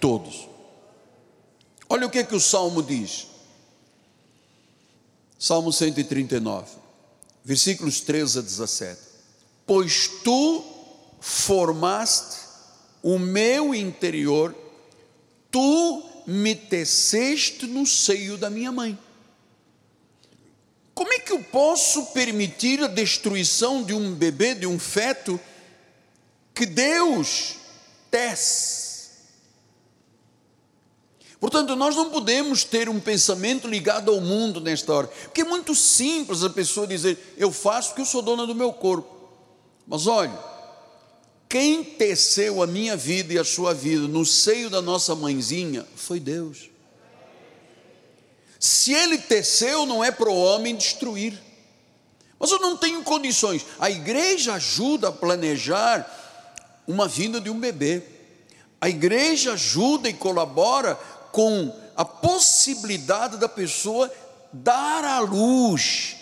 Todos. 0.00 0.48
Olha 1.88 2.06
o 2.06 2.10
que 2.10 2.18
é 2.18 2.24
que 2.24 2.34
o 2.34 2.40
Salmo 2.40 2.82
diz. 2.82 3.28
Salmo 5.38 5.72
139, 5.72 6.66
versículos 7.44 8.00
13 8.00 8.38
a 8.38 8.42
17. 8.42 9.00
Pois 9.66 10.08
tu 10.24 10.64
formaste 11.20 12.38
o 13.02 13.18
meu 13.18 13.74
interior, 13.74 14.54
tu 15.50 16.02
me 16.26 16.54
teceste 16.54 17.66
no 17.66 17.86
seio 17.86 18.36
da 18.36 18.50
minha 18.50 18.72
mãe. 18.72 18.98
Como 20.96 21.12
é 21.12 21.18
que 21.18 21.30
eu 21.30 21.42
posso 21.42 22.06
permitir 22.06 22.82
a 22.82 22.86
destruição 22.86 23.82
de 23.82 23.92
um 23.92 24.14
bebê, 24.14 24.54
de 24.54 24.66
um 24.66 24.78
feto, 24.78 25.38
que 26.54 26.64
Deus 26.64 27.56
tece? 28.10 29.10
Portanto, 31.38 31.76
nós 31.76 31.94
não 31.94 32.08
podemos 32.08 32.64
ter 32.64 32.88
um 32.88 32.98
pensamento 32.98 33.68
ligado 33.68 34.10
ao 34.10 34.22
mundo 34.22 34.58
nesta 34.58 34.90
hora, 34.90 35.06
porque 35.06 35.42
é 35.42 35.44
muito 35.44 35.74
simples 35.74 36.42
a 36.42 36.48
pessoa 36.48 36.86
dizer: 36.86 37.34
Eu 37.36 37.52
faço 37.52 37.90
porque 37.90 38.00
eu 38.00 38.06
sou 38.06 38.22
dona 38.22 38.46
do 38.46 38.54
meu 38.54 38.72
corpo. 38.72 39.14
Mas 39.86 40.06
olha, 40.06 40.42
quem 41.46 41.84
teceu 41.84 42.62
a 42.62 42.66
minha 42.66 42.96
vida 42.96 43.34
e 43.34 43.38
a 43.38 43.44
sua 43.44 43.74
vida 43.74 44.08
no 44.08 44.24
seio 44.24 44.70
da 44.70 44.80
nossa 44.80 45.14
mãezinha 45.14 45.86
foi 45.94 46.18
Deus. 46.18 46.70
Se 48.58 48.92
ele 48.92 49.18
teceu, 49.18 49.86
não 49.86 50.02
é 50.02 50.10
para 50.10 50.30
o 50.30 50.42
homem 50.42 50.76
destruir. 50.76 51.40
Mas 52.38 52.50
eu 52.50 52.58
não 52.58 52.76
tenho 52.76 53.02
condições. 53.02 53.64
A 53.78 53.90
igreja 53.90 54.54
ajuda 54.54 55.08
a 55.08 55.12
planejar 55.12 56.06
uma 56.86 57.08
vinda 57.08 57.40
de 57.40 57.50
um 57.50 57.58
bebê. 57.58 58.02
A 58.80 58.88
igreja 58.88 59.54
ajuda 59.54 60.08
e 60.08 60.14
colabora 60.14 60.94
com 61.32 61.74
a 61.96 62.04
possibilidade 62.04 63.38
da 63.38 63.48
pessoa 63.48 64.12
dar 64.52 65.04
à 65.04 65.18
luz 65.18 66.16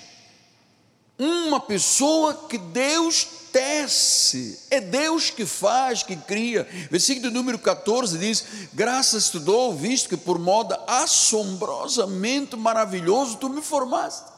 uma 1.19 1.61
pessoa 1.61 2.35
que 2.49 2.59
Deus 2.59 3.27
tece, 3.55 4.59
é 4.69 4.81
Deus 4.81 5.31
que 5.31 5.47
faz, 5.47 6.03
que 6.03 6.17
cria. 6.17 6.69
Versículo 6.91 7.31
número 7.31 7.57
14 7.57 8.19
diz: 8.19 8.45
Graças 8.73 9.31
te 9.31 9.39
dou, 9.39 9.73
visto 9.73 10.09
que 10.09 10.17
por 10.17 10.41
modo 10.41 10.77
assombrosamente 10.89 12.57
maravilhoso 12.57 13.37
tu 13.37 13.49
me 13.49 13.63
formaste. 13.63 14.35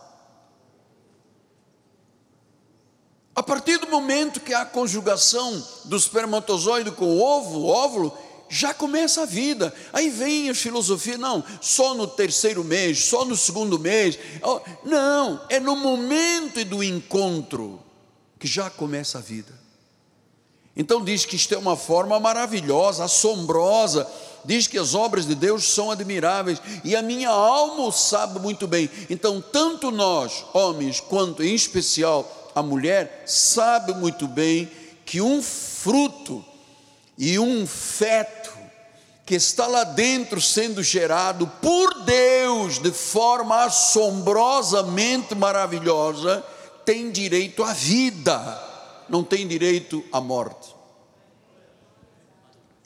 A 3.35 3.43
partir 3.43 3.79
do 3.79 3.89
momento 3.89 4.41
que 4.41 4.53
há 4.53 4.63
a 4.63 4.67
conjugação 4.67 5.67
do 5.87 5.97
espermatozoide 5.97 6.91
com 6.91 7.07
o 7.07 7.23
ovo, 7.23 7.61
o 7.61 7.67
óvulo, 7.69 8.19
já 8.51 8.75
começa 8.75 9.23
a 9.23 9.27
vida. 9.27 9.75
Aí 9.95 10.11
vem 10.11 10.51
a 10.51 10.55
filosofia, 10.55 11.17
não, 11.17 11.43
só 11.63 11.95
no 11.95 12.07
terceiro 12.07 12.63
mês, 12.63 13.07
só 13.07 13.25
no 13.25 13.37
segundo 13.37 13.79
mês. 13.79 14.19
Não, 14.85 15.41
é 15.49 15.59
no 15.59 15.75
momento 15.75 16.63
do 16.67 16.85
encontro 16.85 17.86
que 18.39 18.47
já 18.47 18.71
começa 18.71 19.19
a 19.19 19.21
vida. 19.21 19.53
Então 20.77 21.03
diz 21.03 21.25
que 21.25 21.37
isto 21.37 21.55
é 21.55 21.59
uma 21.59 21.77
forma 21.77 22.21
maravilhosa, 22.21 23.05
assombrosa, 23.05 24.07
diz 24.45 24.67
que 24.67 24.79
as 24.79 24.95
obras 24.95 25.27
de 25.27 25.35
Deus 25.35 25.65
são 25.65 25.91
admiráveis 25.91 26.61
e 26.85 26.95
a 26.95 27.01
minha 27.01 27.31
alma 27.31 27.85
o 27.85 27.93
sabe 27.93 28.39
muito 28.39 28.67
bem. 28.67 28.91
Então, 29.09 29.41
tanto 29.41 29.91
nós, 29.91 30.45
homens, 30.53 31.01
quanto 31.01 31.43
em 31.43 31.55
especial 31.55 32.51
a 32.55 32.63
mulher, 32.63 33.25
sabe 33.27 33.95
muito 33.95 34.29
bem 34.29 34.71
que 35.05 35.21
um 35.21 35.43
fruto 35.43 36.45
e 37.17 37.39
um 37.39 37.67
feto 37.67 38.53
que 39.25 39.35
está 39.35 39.67
lá 39.67 39.83
dentro 39.83 40.41
sendo 40.41 40.83
gerado 40.83 41.47
por 41.61 42.05
Deus 42.05 42.79
de 42.79 42.93
forma 42.93 43.65
assombrosamente 43.65 45.35
maravilhosa, 45.35 46.45
tem 46.87 47.11
direito 47.11 47.63
à 47.63 47.75
vida, 47.75 49.05
não 49.09 49.23
tem 49.23 49.47
direito 49.47 50.03
à 50.11 50.21
morte. 50.21 50.75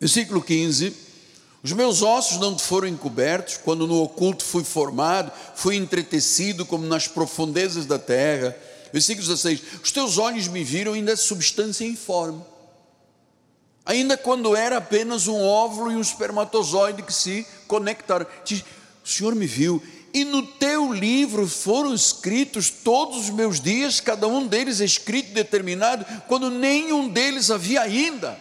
Versículo 0.01 0.43
15: 0.43 0.93
Os 1.63 1.73
meus 1.73 2.03
ossos 2.03 2.39
não 2.39 2.57
te 2.57 2.63
foram 2.63 2.89
encobertos, 2.89 3.59
quando 3.59 3.87
no 3.87 4.03
oculto 4.03 4.43
fui 4.43 4.65
formado, 4.65 5.31
fui 5.55 5.77
entretecido 5.77 6.67
como 6.67 6.85
nas 6.87 7.07
profundezas 7.07 7.87
da 7.87 7.99
terra. 7.99 8.57
Versículo 8.93 9.27
16: 9.29 9.63
Os 9.85 9.93
teus 9.93 10.19
olhos 10.19 10.49
me 10.49 10.65
viram 10.65 10.95
ainda 10.95 11.15
substância 11.15 11.85
informe 11.85 12.43
ainda 13.91 14.17
quando 14.17 14.55
era 14.55 14.77
apenas 14.77 15.27
um 15.27 15.41
óvulo 15.43 15.91
e 15.91 15.97
um 15.97 16.01
espermatozoide 16.01 17.03
que 17.03 17.13
se 17.13 17.45
conectaram. 17.67 18.25
Diz, 18.45 18.65
o 19.05 19.09
Senhor 19.09 19.35
me 19.35 19.47
viu, 19.47 19.83
e 20.13 20.25
no 20.25 20.43
teu 20.43 20.93
livro 20.93 21.47
foram 21.47 21.95
escritos 21.95 22.71
todos 22.71 23.17
os 23.17 23.31
meus 23.31 23.61
dias, 23.61 24.01
cada 24.01 24.27
um 24.27 24.47
deles 24.47 24.81
escrito 24.81 25.33
determinado, 25.33 26.05
quando 26.27 26.51
nenhum 26.51 27.09
deles 27.09 27.51
havia 27.51 27.83
ainda. 27.83 28.39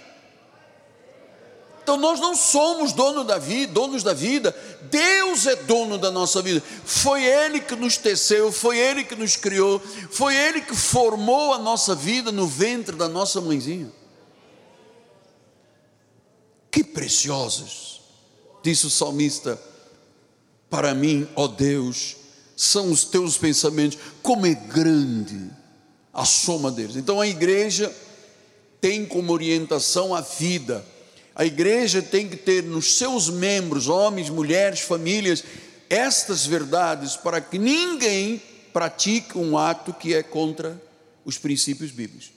Então 1.84 1.98
nós 1.98 2.20
não 2.20 2.36
somos 2.36 2.94
dono 2.94 3.24
da 3.24 3.40
vida, 3.40 3.74
donos 3.74 4.04
da 4.04 4.14
vida, 4.14 4.56
Deus 4.92 5.48
é 5.48 5.56
dono 5.56 5.98
da 5.98 6.12
nossa 6.12 6.40
vida. 6.42 6.62
Foi 6.86 7.24
Ele 7.24 7.60
que 7.60 7.76
nos 7.76 7.98
teceu, 7.98 8.52
foi 8.52 8.78
Ele 8.78 9.04
que 9.04 9.16
nos 9.16 9.36
criou, 9.36 9.82
foi 10.12 10.36
Ele 10.36 10.62
que 10.62 10.76
formou 10.76 11.52
a 11.52 11.58
nossa 11.58 11.96
vida 11.96 12.32
no 12.32 12.46
ventre 12.46 12.96
da 12.96 13.08
nossa 13.10 13.42
mãezinha. 13.42 13.92
Que 16.70 16.84
preciosos, 16.84 18.02
disse 18.62 18.86
o 18.86 18.90
salmista, 18.92 19.60
para 20.70 20.94
mim, 20.94 21.28
ó 21.36 21.48
Deus, 21.48 22.16
são 22.56 22.92
os 22.92 23.06
teus 23.06 23.38
pensamentos, 23.38 23.98
como 24.22 24.46
é 24.46 24.54
grande 24.54 25.50
a 26.14 26.26
soma 26.26 26.72
deles. 26.72 26.96
Então 26.96 27.20
a 27.20 27.28
igreja 27.28 27.94
tem 28.82 29.06
como 29.06 29.34
orientação 29.34 30.14
a 30.14 30.22
vida, 30.22 30.86
a 31.36 31.46
igreja 31.46 32.02
tem 32.02 32.28
que 32.28 32.36
ter 32.36 32.64
nos 32.64 32.98
seus 32.98 33.30
membros, 33.30 33.88
homens, 33.88 34.30
mulheres, 34.30 34.82
famílias, 34.82 35.44
estas 35.90 36.46
verdades 36.46 37.16
para 37.16 37.40
que 37.40 37.58
ninguém 37.58 38.42
pratique 38.74 39.38
um 39.38 39.58
ato 39.58 39.94
que 39.94 40.14
é 40.14 40.22
contra 40.22 40.82
os 41.26 41.38
princípios 41.38 41.92
bíblicos. 41.92 42.32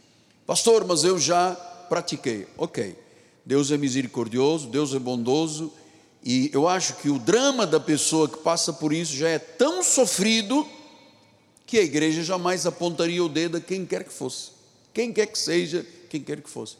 Pastor, 0.46 0.84
mas 0.86 1.04
eu 1.04 1.18
já 1.18 1.52
pratiquei. 1.88 2.46
Ok. 2.56 2.96
Deus 3.44 3.70
é 3.70 3.76
misericordioso, 3.76 4.68
Deus 4.68 4.94
é 4.94 4.98
bondoso, 4.98 5.72
e 6.24 6.50
eu 6.52 6.68
acho 6.68 6.96
que 6.96 7.08
o 7.08 7.18
drama 7.18 7.66
da 7.66 7.80
pessoa 7.80 8.28
que 8.28 8.38
passa 8.38 8.72
por 8.72 8.92
isso 8.92 9.14
já 9.14 9.28
é 9.28 9.38
tão 9.38 9.82
sofrido 9.82 10.66
que 11.66 11.78
a 11.78 11.82
igreja 11.82 12.22
jamais 12.22 12.66
apontaria 12.66 13.24
o 13.24 13.28
dedo 13.28 13.56
a 13.56 13.60
quem 13.60 13.84
quer 13.84 14.04
que 14.04 14.12
fosse, 14.12 14.50
quem 14.92 15.12
quer 15.12 15.26
que 15.26 15.38
seja, 15.38 15.84
quem 16.08 16.22
quer 16.22 16.40
que 16.40 16.50
fosse. 16.50 16.76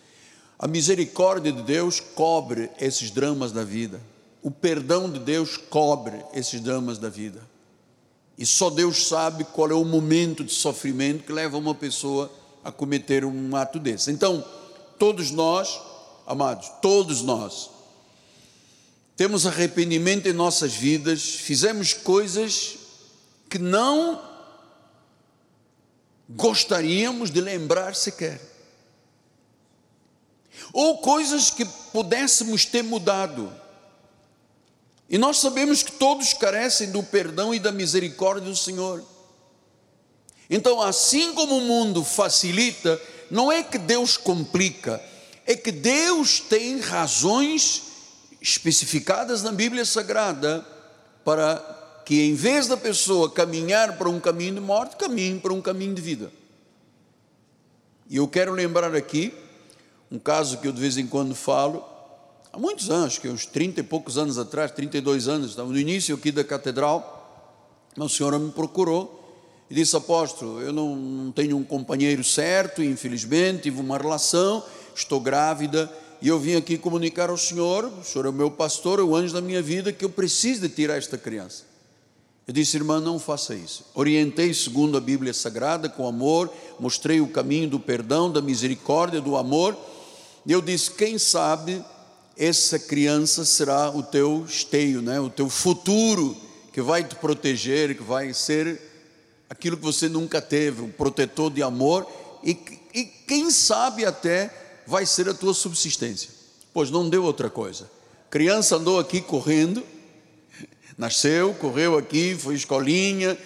A 0.58 0.68
misericórdia 0.68 1.50
de 1.50 1.62
Deus 1.62 1.98
cobre 1.98 2.70
esses 2.78 3.10
dramas 3.10 3.50
da 3.50 3.64
vida, 3.64 4.00
o 4.42 4.50
perdão 4.50 5.10
de 5.10 5.18
Deus 5.18 5.56
cobre 5.56 6.22
esses 6.32 6.60
dramas 6.60 6.98
da 6.98 7.08
vida. 7.08 7.42
E 8.38 8.46
só 8.46 8.70
Deus 8.70 9.06
sabe 9.06 9.44
qual 9.44 9.70
é 9.70 9.74
o 9.74 9.84
momento 9.84 10.42
de 10.42 10.52
sofrimento 10.52 11.24
que 11.24 11.32
leva 11.32 11.58
uma 11.58 11.74
pessoa 11.74 12.30
a 12.64 12.72
cometer 12.72 13.24
um 13.24 13.54
ato 13.54 13.78
desse. 13.78 14.10
Então, 14.10 14.44
todos 14.98 15.30
nós 15.30 15.78
amados, 16.26 16.70
todos 16.80 17.22
nós, 17.22 17.70
temos 19.22 19.46
arrependimento 19.46 20.26
em 20.26 20.32
nossas 20.32 20.74
vidas, 20.74 21.22
fizemos 21.22 21.92
coisas 21.92 22.76
que 23.48 23.56
não 23.56 24.20
gostaríamos 26.28 27.30
de 27.30 27.40
lembrar 27.40 27.94
sequer, 27.94 28.40
ou 30.72 30.98
coisas 30.98 31.50
que 31.50 31.64
pudéssemos 31.92 32.64
ter 32.64 32.82
mudado. 32.82 33.56
E 35.08 35.16
nós 35.16 35.36
sabemos 35.36 35.84
que 35.84 35.92
todos 35.92 36.32
carecem 36.32 36.90
do 36.90 37.04
perdão 37.04 37.54
e 37.54 37.60
da 37.60 37.70
misericórdia 37.70 38.50
do 38.50 38.56
Senhor. 38.56 39.04
Então, 40.50 40.82
assim 40.82 41.32
como 41.32 41.58
o 41.58 41.60
mundo 41.60 42.02
facilita, 42.02 43.00
não 43.30 43.52
é 43.52 43.62
que 43.62 43.78
Deus 43.78 44.16
complica, 44.16 45.00
é 45.46 45.54
que 45.54 45.70
Deus 45.70 46.40
tem 46.40 46.80
razões 46.80 47.91
especificadas 48.42 49.42
na 49.42 49.52
Bíblia 49.52 49.84
Sagrada 49.84 50.66
para 51.24 52.02
que, 52.04 52.20
em 52.22 52.34
vez 52.34 52.66
da 52.66 52.76
pessoa 52.76 53.30
caminhar 53.30 53.96
para 53.96 54.08
um 54.08 54.18
caminho 54.18 54.56
de 54.56 54.60
morte, 54.60 54.96
caminhe 54.96 55.38
para 55.38 55.52
um 55.52 55.62
caminho 55.62 55.94
de 55.94 56.02
vida. 56.02 56.32
E 58.10 58.16
eu 58.16 58.26
quero 58.26 58.52
lembrar 58.52 58.94
aqui 58.96 59.32
um 60.10 60.18
caso 60.18 60.58
que 60.58 60.66
eu 60.66 60.72
de 60.72 60.80
vez 60.80 60.98
em 60.98 61.06
quando 61.06 61.34
falo, 61.34 61.84
há 62.52 62.58
muitos 62.58 62.90
anos, 62.90 63.16
que 63.16 63.28
uns 63.28 63.46
30 63.46 63.80
e 63.80 63.82
poucos 63.84 64.18
anos 64.18 64.36
atrás, 64.36 64.72
32 64.72 65.28
anos, 65.28 65.50
estava 65.50 65.68
no 65.68 65.78
início 65.78 66.14
aqui 66.14 66.32
da 66.32 66.42
catedral, 66.42 67.20
uma 67.96 68.08
senhora 68.08 68.38
me 68.38 68.50
procurou 68.50 69.20
e 69.70 69.74
disse: 69.74 69.96
Apóstolo, 69.96 70.60
eu 70.60 70.72
não, 70.72 70.96
não 70.96 71.32
tenho 71.32 71.56
um 71.56 71.64
companheiro 71.64 72.24
certo, 72.24 72.82
infelizmente, 72.82 73.62
tive 73.62 73.80
uma 73.80 73.96
relação 73.96 74.62
estou 74.94 75.20
grávida 75.20 75.90
e 76.22 76.28
eu 76.28 76.38
vim 76.38 76.54
aqui 76.54 76.78
comunicar 76.78 77.30
ao 77.30 77.36
Senhor, 77.36 77.84
o 77.84 78.04
Senhor 78.04 78.26
é 78.26 78.28
o 78.28 78.32
meu 78.32 78.48
pastor, 78.48 79.00
é 79.00 79.02
o 79.02 79.16
anjo 79.16 79.34
da 79.34 79.40
minha 79.40 79.60
vida, 79.60 79.92
que 79.92 80.04
eu 80.04 80.08
preciso 80.08 80.60
de 80.60 80.68
tirar 80.68 80.96
esta 80.96 81.18
criança. 81.18 81.64
Eu 82.46 82.54
disse, 82.54 82.76
irmã, 82.76 83.00
não 83.00 83.18
faça 83.18 83.56
isso. 83.56 83.84
Orientei 83.92 84.54
segundo 84.54 84.96
a 84.96 85.00
Bíblia 85.00 85.34
Sagrada, 85.34 85.88
com 85.88 86.06
amor, 86.06 86.48
mostrei 86.78 87.20
o 87.20 87.26
caminho 87.26 87.68
do 87.68 87.80
perdão, 87.80 88.30
da 88.30 88.40
misericórdia, 88.40 89.20
do 89.20 89.36
amor. 89.36 89.76
E 90.46 90.52
eu 90.52 90.62
disse, 90.62 90.92
quem 90.92 91.18
sabe 91.18 91.84
essa 92.38 92.78
criança 92.78 93.44
será 93.44 93.90
o 93.90 94.04
teu 94.04 94.44
esteio, 94.48 95.02
né? 95.02 95.18
o 95.18 95.28
teu 95.28 95.50
futuro, 95.50 96.36
que 96.72 96.80
vai 96.80 97.02
te 97.02 97.16
proteger, 97.16 97.96
que 97.96 98.02
vai 98.02 98.32
ser 98.32 98.80
aquilo 99.50 99.76
que 99.76 99.82
você 99.82 100.08
nunca 100.08 100.40
teve, 100.40 100.82
um 100.82 100.90
protetor 100.90 101.50
de 101.50 101.64
amor, 101.64 102.06
e, 102.44 102.56
e 102.94 103.04
quem 103.04 103.50
sabe 103.50 104.04
até 104.04 104.62
vai 104.92 105.06
ser 105.06 105.26
a 105.26 105.32
tua 105.32 105.54
subsistência. 105.54 106.28
Pois 106.74 106.90
não 106.90 107.08
deu 107.08 107.24
outra 107.24 107.48
coisa. 107.48 107.90
Criança 108.28 108.76
andou 108.76 108.98
aqui 108.98 109.22
correndo, 109.22 109.82
nasceu, 110.98 111.54
correu 111.54 111.96
aqui, 111.96 112.36
foi 112.38 112.54
escolinha, 112.56 113.38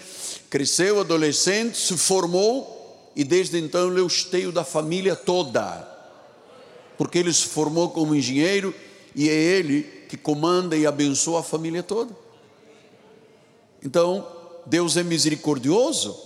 cresceu, 0.50 0.98
adolescente, 0.98 1.78
se 1.78 1.96
formou 1.96 3.12
e 3.14 3.22
desde 3.22 3.60
então 3.60 3.88
ele 3.88 4.00
é 4.00 4.02
o 4.02 4.08
esteio 4.08 4.50
da 4.50 4.64
família 4.64 5.14
toda. 5.14 5.88
Porque 6.98 7.18
ele 7.18 7.32
se 7.32 7.46
formou 7.46 7.90
como 7.90 8.12
engenheiro 8.12 8.74
e 9.14 9.28
é 9.28 9.32
ele 9.32 9.82
que 10.08 10.16
comanda 10.16 10.76
e 10.76 10.84
abençoa 10.84 11.40
a 11.40 11.44
família 11.44 11.84
toda. 11.84 12.12
Então, 13.80 14.26
Deus 14.66 14.96
é 14.96 15.04
misericordioso. 15.04 16.20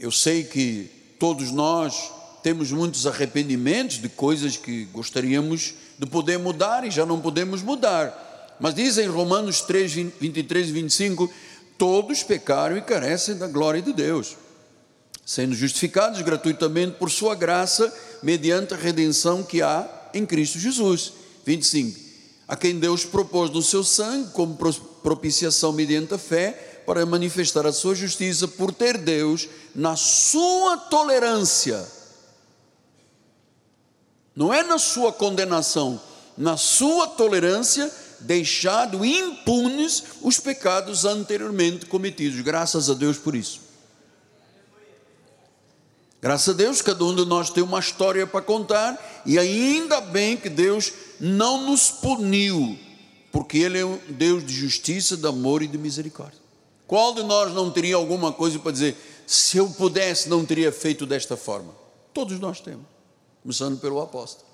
Eu 0.00 0.10
sei 0.10 0.42
que 0.42 0.90
todos 1.18 1.50
nós 1.50 2.21
temos 2.42 2.72
muitos 2.72 3.06
arrependimentos 3.06 4.00
de 4.00 4.08
coisas 4.08 4.56
que 4.56 4.84
gostaríamos 4.86 5.74
de 5.98 6.06
poder 6.06 6.38
mudar 6.38 6.84
e 6.84 6.90
já 6.90 7.06
não 7.06 7.20
podemos 7.20 7.62
mudar. 7.62 8.56
Mas 8.58 8.74
diz 8.74 8.98
em 8.98 9.06
Romanos 9.06 9.60
3, 9.60 9.92
23 10.20 10.68
e 10.68 10.72
25: 10.72 11.32
todos 11.78 12.22
pecaram 12.22 12.76
e 12.76 12.82
carecem 12.82 13.36
da 13.36 13.46
glória 13.46 13.80
de 13.80 13.92
Deus, 13.92 14.36
sendo 15.24 15.54
justificados 15.54 16.20
gratuitamente 16.22 16.96
por 16.98 17.10
Sua 17.10 17.34
graça, 17.34 17.92
mediante 18.22 18.74
a 18.74 18.76
redenção 18.76 19.42
que 19.42 19.62
há 19.62 19.88
em 20.12 20.26
Cristo 20.26 20.58
Jesus. 20.58 21.12
25: 21.44 21.98
a 22.48 22.56
quem 22.56 22.78
Deus 22.78 23.04
propôs 23.04 23.50
no 23.50 23.62
seu 23.62 23.82
sangue 23.82 24.30
como 24.32 24.58
propiciação 25.02 25.72
mediante 25.72 26.14
a 26.14 26.18
fé, 26.18 26.82
para 26.86 27.06
manifestar 27.06 27.66
a 27.66 27.72
sua 27.72 27.94
justiça, 27.94 28.48
por 28.48 28.74
ter 28.74 28.98
Deus, 28.98 29.48
na 29.74 29.96
sua 29.96 30.76
tolerância, 30.76 31.86
não 34.34 34.52
é 34.52 34.62
na 34.62 34.78
sua 34.78 35.12
condenação, 35.12 36.00
na 36.36 36.56
sua 36.56 37.06
tolerância, 37.06 37.92
deixado 38.20 39.04
impunes 39.04 40.04
os 40.22 40.38
pecados 40.38 41.04
anteriormente 41.04 41.86
cometidos. 41.86 42.40
Graças 42.40 42.88
a 42.88 42.94
Deus 42.94 43.18
por 43.18 43.34
isso. 43.34 43.60
Graças 46.20 46.54
a 46.54 46.56
Deus, 46.56 46.80
cada 46.80 47.04
um 47.04 47.14
de 47.14 47.24
nós 47.24 47.50
tem 47.50 47.64
uma 47.64 47.80
história 47.80 48.24
para 48.24 48.40
contar, 48.40 49.22
e 49.26 49.40
ainda 49.40 50.00
bem 50.00 50.36
que 50.36 50.48
Deus 50.48 50.92
não 51.18 51.66
nos 51.66 51.90
puniu, 51.90 52.78
porque 53.32 53.58
Ele 53.58 53.80
é 53.80 53.84
um 53.84 53.98
Deus 54.08 54.46
de 54.46 54.54
justiça, 54.54 55.16
de 55.16 55.26
amor 55.26 55.62
e 55.62 55.66
de 55.66 55.76
misericórdia. 55.76 56.38
Qual 56.86 57.12
de 57.12 57.24
nós 57.24 57.52
não 57.52 57.72
teria 57.72 57.96
alguma 57.96 58.32
coisa 58.32 58.56
para 58.60 58.70
dizer, 58.70 58.96
se 59.26 59.56
eu 59.56 59.68
pudesse, 59.70 60.28
não 60.28 60.44
teria 60.44 60.70
feito 60.70 61.04
desta 61.04 61.36
forma? 61.36 61.74
Todos 62.14 62.38
nós 62.38 62.60
temos, 62.60 62.86
começando 63.42 63.78
pelo 63.78 64.00
apóstolo. 64.00 64.46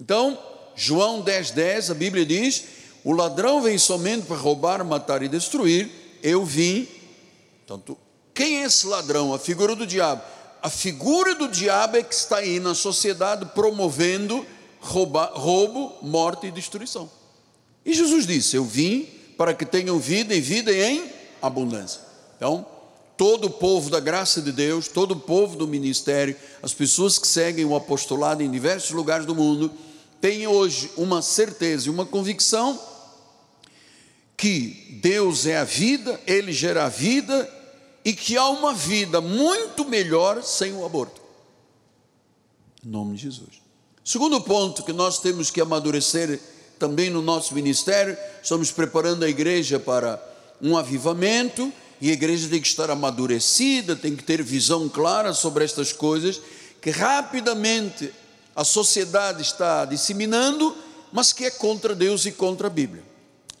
Então, 0.00 0.38
João 0.74 1.20
10, 1.20 1.50
10, 1.50 1.90
a 1.90 1.94
Bíblia 1.94 2.24
diz: 2.24 2.64
o 3.04 3.12
ladrão 3.12 3.60
vem 3.60 3.76
somente 3.78 4.26
para 4.26 4.36
roubar, 4.36 4.84
matar 4.84 5.22
e 5.22 5.28
destruir, 5.28 5.90
eu 6.22 6.44
vim. 6.44 6.88
Portanto, 7.66 7.98
quem 8.32 8.62
é 8.62 8.64
esse 8.64 8.86
ladrão? 8.86 9.34
A 9.34 9.38
figura 9.38 9.74
do 9.74 9.86
diabo. 9.86 10.22
A 10.62 10.70
figura 10.70 11.34
do 11.34 11.48
diabo 11.48 11.96
é 11.96 12.02
que 12.02 12.14
está 12.14 12.36
aí 12.36 12.60
na 12.60 12.74
sociedade 12.74 13.44
promovendo 13.46 14.46
rouba, 14.80 15.32
roubo, 15.34 15.92
morte 16.00 16.46
e 16.46 16.50
destruição. 16.52 17.10
E 17.84 17.92
Jesus 17.92 18.26
disse: 18.26 18.56
Eu 18.56 18.64
vim 18.64 19.08
para 19.36 19.52
que 19.52 19.66
tenham 19.66 19.98
vida 19.98 20.34
e 20.34 20.40
vida 20.40 20.72
em 20.72 21.10
abundância. 21.40 22.00
Então, 22.36 22.64
todo 23.22 23.44
o 23.44 23.50
povo 23.50 23.88
da 23.88 24.00
graça 24.00 24.42
de 24.42 24.50
Deus, 24.50 24.88
todo 24.88 25.12
o 25.12 25.20
povo 25.20 25.56
do 25.56 25.68
ministério, 25.68 26.34
as 26.60 26.74
pessoas 26.74 27.18
que 27.18 27.28
seguem 27.28 27.64
o 27.64 27.76
apostolado 27.76 28.42
em 28.42 28.50
diversos 28.50 28.90
lugares 28.90 29.24
do 29.24 29.32
mundo, 29.32 29.70
têm 30.20 30.48
hoje 30.48 30.90
uma 30.96 31.22
certeza 31.22 31.86
e 31.86 31.90
uma 31.90 32.04
convicção 32.04 32.76
que 34.36 34.98
Deus 35.00 35.46
é 35.46 35.56
a 35.56 35.62
vida, 35.62 36.20
Ele 36.26 36.52
gera 36.52 36.86
a 36.86 36.88
vida 36.88 37.48
e 38.04 38.12
que 38.12 38.36
há 38.36 38.48
uma 38.48 38.74
vida 38.74 39.20
muito 39.20 39.84
melhor 39.84 40.42
sem 40.42 40.72
o 40.72 40.84
aborto. 40.84 41.20
Em 42.84 42.88
nome 42.88 43.14
de 43.14 43.22
Jesus. 43.22 43.62
Segundo 44.04 44.40
ponto 44.40 44.82
que 44.82 44.92
nós 44.92 45.20
temos 45.20 45.48
que 45.48 45.60
amadurecer 45.60 46.40
também 46.76 47.08
no 47.08 47.22
nosso 47.22 47.54
ministério, 47.54 48.18
estamos 48.42 48.72
preparando 48.72 49.24
a 49.24 49.28
igreja 49.28 49.78
para 49.78 50.20
um 50.60 50.76
avivamento, 50.76 51.72
e 52.02 52.10
a 52.10 52.14
igreja 52.14 52.48
tem 52.48 52.60
que 52.60 52.66
estar 52.66 52.90
amadurecida, 52.90 53.94
tem 53.94 54.16
que 54.16 54.24
ter 54.24 54.42
visão 54.42 54.88
clara 54.88 55.32
sobre 55.32 55.64
estas 55.64 55.92
coisas, 55.92 56.42
que 56.80 56.90
rapidamente 56.90 58.12
a 58.56 58.64
sociedade 58.64 59.40
está 59.40 59.84
disseminando, 59.84 60.76
mas 61.12 61.32
que 61.32 61.44
é 61.44 61.50
contra 61.52 61.94
Deus 61.94 62.26
e 62.26 62.32
contra 62.32 62.66
a 62.66 62.70
Bíblia. 62.70 63.04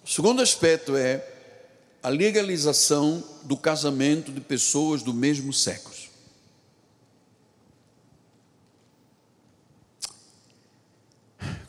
O 0.04 0.10
segundo 0.10 0.42
aspecto 0.42 0.96
é 0.96 1.24
a 2.02 2.08
legalização 2.08 3.22
do 3.44 3.56
casamento 3.56 4.32
de 4.32 4.40
pessoas 4.40 5.04
do 5.04 5.14
mesmo 5.14 5.52
sexo. 5.52 6.10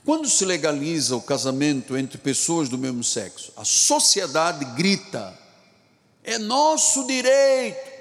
Quando 0.04 0.28
se 0.28 0.44
legaliza 0.44 1.16
o 1.16 1.22
casamento 1.22 1.96
entre 1.96 2.18
pessoas 2.18 2.68
do 2.68 2.80
mesmo 2.80 3.04
sexo, 3.04 3.54
a 3.56 3.64
sociedade 3.64 4.66
grita: 4.74 5.43
é 6.24 6.38
nosso 6.38 7.06
direito. 7.06 7.92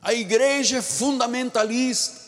A 0.00 0.14
igreja 0.14 0.78
é 0.78 0.82
fundamentalista. 0.82 2.20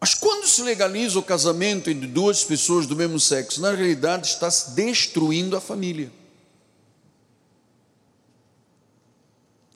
Mas 0.00 0.14
quando 0.14 0.46
se 0.46 0.62
legaliza 0.62 1.18
o 1.18 1.22
casamento 1.22 1.90
entre 1.90 2.06
duas 2.06 2.44
pessoas 2.44 2.86
do 2.86 2.94
mesmo 2.94 3.18
sexo, 3.18 3.60
na 3.60 3.72
realidade 3.72 4.28
está 4.28 4.50
se 4.50 4.70
destruindo 4.70 5.56
a 5.56 5.60
família. 5.60 6.12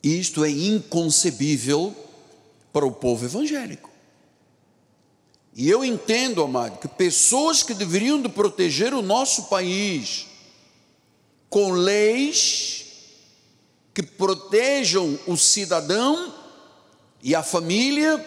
Isto 0.02 0.44
é 0.44 0.50
inconcebível 0.50 1.94
para 2.72 2.86
o 2.86 2.92
povo 2.92 3.24
evangélico. 3.24 3.90
E 5.54 5.68
eu 5.68 5.84
entendo, 5.84 6.42
amado, 6.42 6.78
que 6.78 6.88
pessoas 6.88 7.62
que 7.62 7.74
deveriam 7.74 8.22
de 8.22 8.28
proteger 8.28 8.94
o 8.94 9.02
nosso 9.02 9.44
país 9.44 10.29
com 11.50 11.72
leis 11.72 12.86
que 13.92 14.02
protejam 14.02 15.18
o 15.26 15.36
cidadão 15.36 16.32
e 17.20 17.34
a 17.34 17.42
família, 17.42 18.24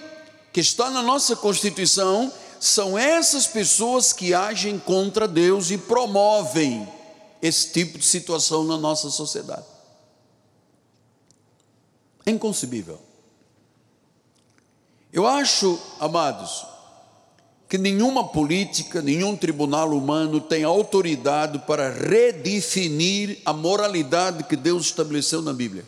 que 0.51 0.59
está 0.59 0.89
na 0.89 1.01
nossa 1.01 1.35
Constituição, 1.35 2.31
são 2.59 2.97
essas 2.97 3.47
pessoas 3.47 4.13
que 4.13 4.33
agem 4.33 4.77
contra 4.77 5.27
Deus 5.27 5.71
e 5.71 5.77
promovem 5.77 6.87
esse 7.41 7.71
tipo 7.71 7.97
de 7.97 8.05
situação 8.05 8.63
na 8.65 8.77
nossa 8.77 9.09
sociedade. 9.09 9.65
É 12.25 12.31
inconcebível. 12.31 12.99
Eu 15.11 15.27
acho, 15.27 15.79
amados, 15.99 16.65
que 17.73 17.77
nenhuma 17.79 18.27
política, 18.27 19.01
nenhum 19.01 19.35
tribunal 19.35 19.89
humano 19.93 20.39
tem 20.39 20.63
autoridade 20.63 21.57
para 21.57 21.89
redefinir 21.89 23.39
a 23.43 23.51
moralidade 23.51 24.43
que 24.43 24.55
Deus 24.55 24.85
estabeleceu 24.85 25.41
na 25.41 25.51
Bíblia. 25.51 25.83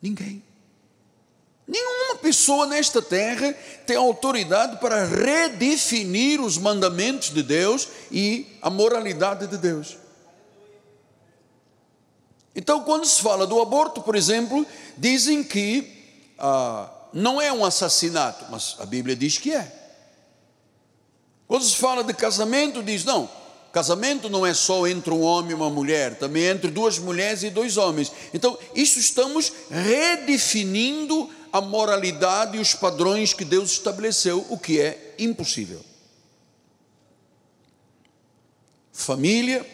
Ninguém. 0.00 0.40
Nenhuma 1.66 2.14
pessoa 2.18 2.66
nesta 2.66 3.02
terra 3.02 3.52
tem 3.84 3.96
autoridade 3.96 4.76
para 4.76 5.04
redefinir 5.06 6.40
os 6.40 6.56
mandamentos 6.56 7.30
de 7.30 7.42
Deus 7.42 7.88
e 8.12 8.46
a 8.62 8.70
moralidade 8.70 9.48
de 9.48 9.58
Deus. 9.58 9.96
Então, 12.54 12.84
quando 12.84 13.04
se 13.06 13.20
fala 13.20 13.44
do 13.44 13.60
aborto, 13.60 14.00
por 14.02 14.14
exemplo, 14.14 14.64
dizem 14.96 15.42
que 15.42 16.14
ah, 16.38 16.88
não 17.12 17.40
é 17.40 17.52
um 17.52 17.64
assassinato, 17.64 18.44
mas 18.52 18.76
a 18.78 18.86
Bíblia 18.86 19.16
diz 19.16 19.36
que 19.36 19.52
é. 19.52 19.79
Quando 21.50 21.64
se 21.64 21.74
fala 21.74 22.04
de 22.04 22.14
casamento, 22.14 22.80
diz 22.80 23.04
não, 23.04 23.28
casamento 23.72 24.30
não 24.30 24.46
é 24.46 24.54
só 24.54 24.86
entre 24.86 25.12
um 25.12 25.20
homem 25.20 25.50
e 25.50 25.54
uma 25.54 25.68
mulher, 25.68 26.16
também 26.16 26.44
é 26.44 26.50
entre 26.52 26.70
duas 26.70 26.96
mulheres 26.96 27.42
e 27.42 27.50
dois 27.50 27.76
homens. 27.76 28.12
Então, 28.32 28.56
isso 28.72 29.00
estamos 29.00 29.52
redefinindo 29.68 31.28
a 31.52 31.60
moralidade 31.60 32.56
e 32.56 32.60
os 32.60 32.72
padrões 32.72 33.32
que 33.32 33.44
Deus 33.44 33.72
estabeleceu, 33.72 34.46
o 34.48 34.56
que 34.56 34.80
é 34.80 35.16
impossível. 35.18 35.84
Família, 38.92 39.66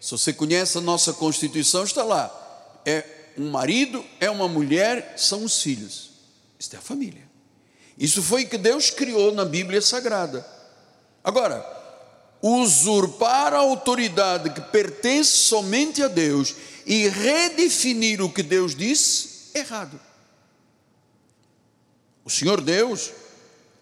se 0.00 0.10
você 0.10 0.32
conhece 0.32 0.78
a 0.78 0.80
nossa 0.80 1.12
Constituição, 1.12 1.84
está 1.84 2.02
lá. 2.02 2.80
É 2.84 3.04
um 3.38 3.50
marido, 3.52 4.04
é 4.18 4.28
uma 4.28 4.48
mulher, 4.48 5.14
são 5.16 5.44
os 5.44 5.62
filhos. 5.62 6.10
Isto 6.58 6.74
é 6.74 6.80
a 6.80 6.82
família. 6.82 7.22
Isso 7.96 8.20
foi 8.20 8.46
que 8.46 8.58
Deus 8.58 8.90
criou 8.90 9.32
na 9.32 9.44
Bíblia 9.44 9.80
Sagrada. 9.80 10.58
Agora, 11.22 11.64
usurpar 12.42 13.52
a 13.52 13.58
autoridade 13.58 14.50
que 14.50 14.60
pertence 14.60 15.30
somente 15.30 16.02
a 16.02 16.08
Deus 16.08 16.54
e 16.86 17.08
redefinir 17.08 18.22
o 18.22 18.32
que 18.32 18.42
Deus 18.42 18.74
disse, 18.74 19.50
errado. 19.54 20.00
O 22.24 22.30
Senhor 22.30 22.60
Deus 22.60 23.10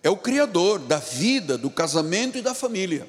é 0.03 0.11
o 0.11 0.17
Criador 0.17 0.79
da 0.81 0.99
vida, 0.99 1.57
do 1.57 1.71
casamento 1.71 2.39
e 2.39 2.43
da 2.43 2.55
família. 2.55 3.09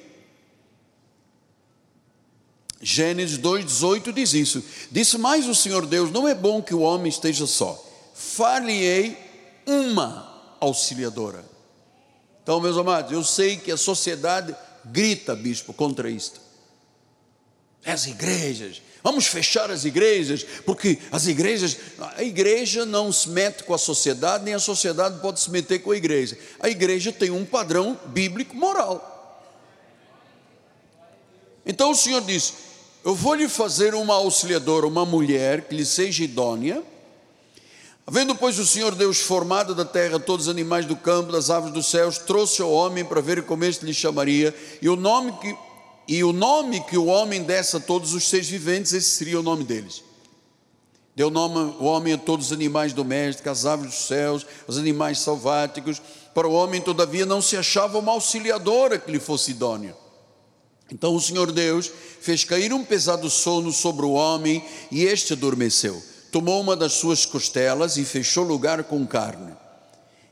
Gênesis 2.82 3.38
2,18 3.40 4.14
diz 4.14 4.34
isso. 4.34 4.64
Disse 4.92 5.18
mais 5.18 5.48
o 5.48 5.56
Senhor 5.56 5.86
Deus: 5.86 6.12
Não 6.12 6.28
é 6.28 6.34
bom 6.34 6.62
que 6.62 6.74
o 6.74 6.80
homem 6.80 7.10
esteja 7.10 7.46
só, 7.46 7.84
far-lhe-ei 8.14 9.18
uma 9.66 10.56
auxiliadora. 10.60 11.49
Então, 12.50 12.60
meus 12.60 12.76
amados, 12.80 13.12
eu 13.12 13.24
sei 13.24 13.58
que 13.58 13.72
a 13.72 13.78
sociedade 13.78 14.56
grita, 14.84 15.36
bispo, 15.36 15.72
contra 15.72 16.10
isto. 16.10 16.42
As 17.86 18.08
igrejas, 18.08 18.82
Vamos 19.04 19.28
fechar 19.28 19.70
as 19.70 19.86
igrejas, 19.86 20.44
porque 20.66 20.98
as 21.12 21.28
igrejas, 21.28 21.78
a 22.18 22.24
igreja 22.24 22.88
não 22.88 23.14
se 23.14 23.30
mete 23.30 23.64
com 23.64 23.74
a 23.74 23.78
sociedade, 23.78 24.46
nem 24.46 24.56
a 24.56 24.60
sociedade 24.60 25.22
pode 25.22 25.40
se 25.40 25.52
meter 25.52 25.78
com 25.84 25.92
a 25.92 25.96
igreja. 25.96 26.40
A 26.60 26.68
igreja 26.70 27.14
tem 27.14 27.30
um 27.30 27.46
padrão 27.46 27.98
bíblico 28.08 28.56
moral. 28.56 29.46
Então 31.64 31.92
o 31.92 31.96
Senhor 31.96 32.22
diz: 32.22 32.56
Eu 33.06 33.14
vou 33.14 33.36
lhe 33.36 33.48
fazer 33.48 33.94
uma 33.94 34.16
auxiliadora, 34.16 34.88
uma 34.88 35.06
mulher 35.06 35.66
que 35.66 35.76
lhe 35.76 35.86
seja 35.86 36.24
idônea. 36.24 36.84
Havendo, 38.10 38.34
pois, 38.34 38.58
o 38.58 38.66
Senhor 38.66 38.96
Deus 38.96 39.20
formado 39.20 39.76
da 39.76 39.86
terra 39.86 40.20
todos 40.20 40.48
os 40.48 40.52
animais 40.52 40.84
do 40.84 40.96
campo, 40.96 41.32
das 41.32 41.52
aves 41.52 41.72
dos 41.72 41.92
céus, 41.92 42.18
trouxe 42.18 42.60
ao 42.60 42.72
homem 42.72 43.06
para 43.06 43.22
ver 43.22 43.44
como 43.44 43.64
este 43.64 43.86
lhe 43.86 43.94
chamaria, 43.94 44.52
e 44.82 44.90
o 44.90 44.96
nome 44.96 45.32
que 45.34 45.56
e 46.08 46.24
o 46.24 46.34
nome 46.34 46.84
que 46.86 46.98
o 46.98 47.06
homem 47.06 47.44
desse 47.44 47.78
a 47.78 47.80
todos 47.80 48.16
os 48.16 48.28
seres 48.28 48.50
viventes, 48.50 48.94
esse 48.94 49.12
seria 49.12 49.40
o 49.40 49.44
nome 49.44 49.64
deles. 49.64 50.04
Deu 51.16 51.30
nome 51.30 51.76
o 51.80 51.84
homem 51.84 52.14
a 52.14 52.18
todos 52.18 52.48
os 52.48 52.52
animais 52.52 52.94
domésticos, 52.94 53.52
as 53.52 53.66
aves 53.68 53.86
dos 53.86 54.08
céus, 54.08 54.44
os 54.66 54.80
animais 54.80 55.20
selváticos. 55.20 56.02
Para 56.34 56.48
o 56.48 56.54
homem, 56.54 56.82
todavia, 56.82 57.28
não 57.28 57.44
se 57.44 57.56
achava 57.56 58.00
uma 58.00 58.14
auxiliadora 58.14 58.98
que 58.98 59.12
lhe 59.12 59.20
fosse 59.20 59.52
idônea. 59.52 59.96
Então 60.92 61.14
o 61.14 61.22
Senhor 61.22 61.52
Deus 61.52 61.92
fez 62.20 62.44
cair 62.44 62.74
um 62.74 62.84
pesado 62.84 63.30
sono 63.30 63.72
sobre 63.72 64.04
o 64.04 64.14
homem 64.14 64.66
e 64.90 65.04
este 65.04 65.34
adormeceu. 65.34 66.02
Tomou 66.32 66.62
uma 66.62 66.76
das 66.76 66.94
suas 66.94 67.26
costelas 67.26 67.98
e 67.98 68.06
fechou 68.06 68.44
lugar 68.44 68.84
com 68.84 69.06
carne. 69.06 69.54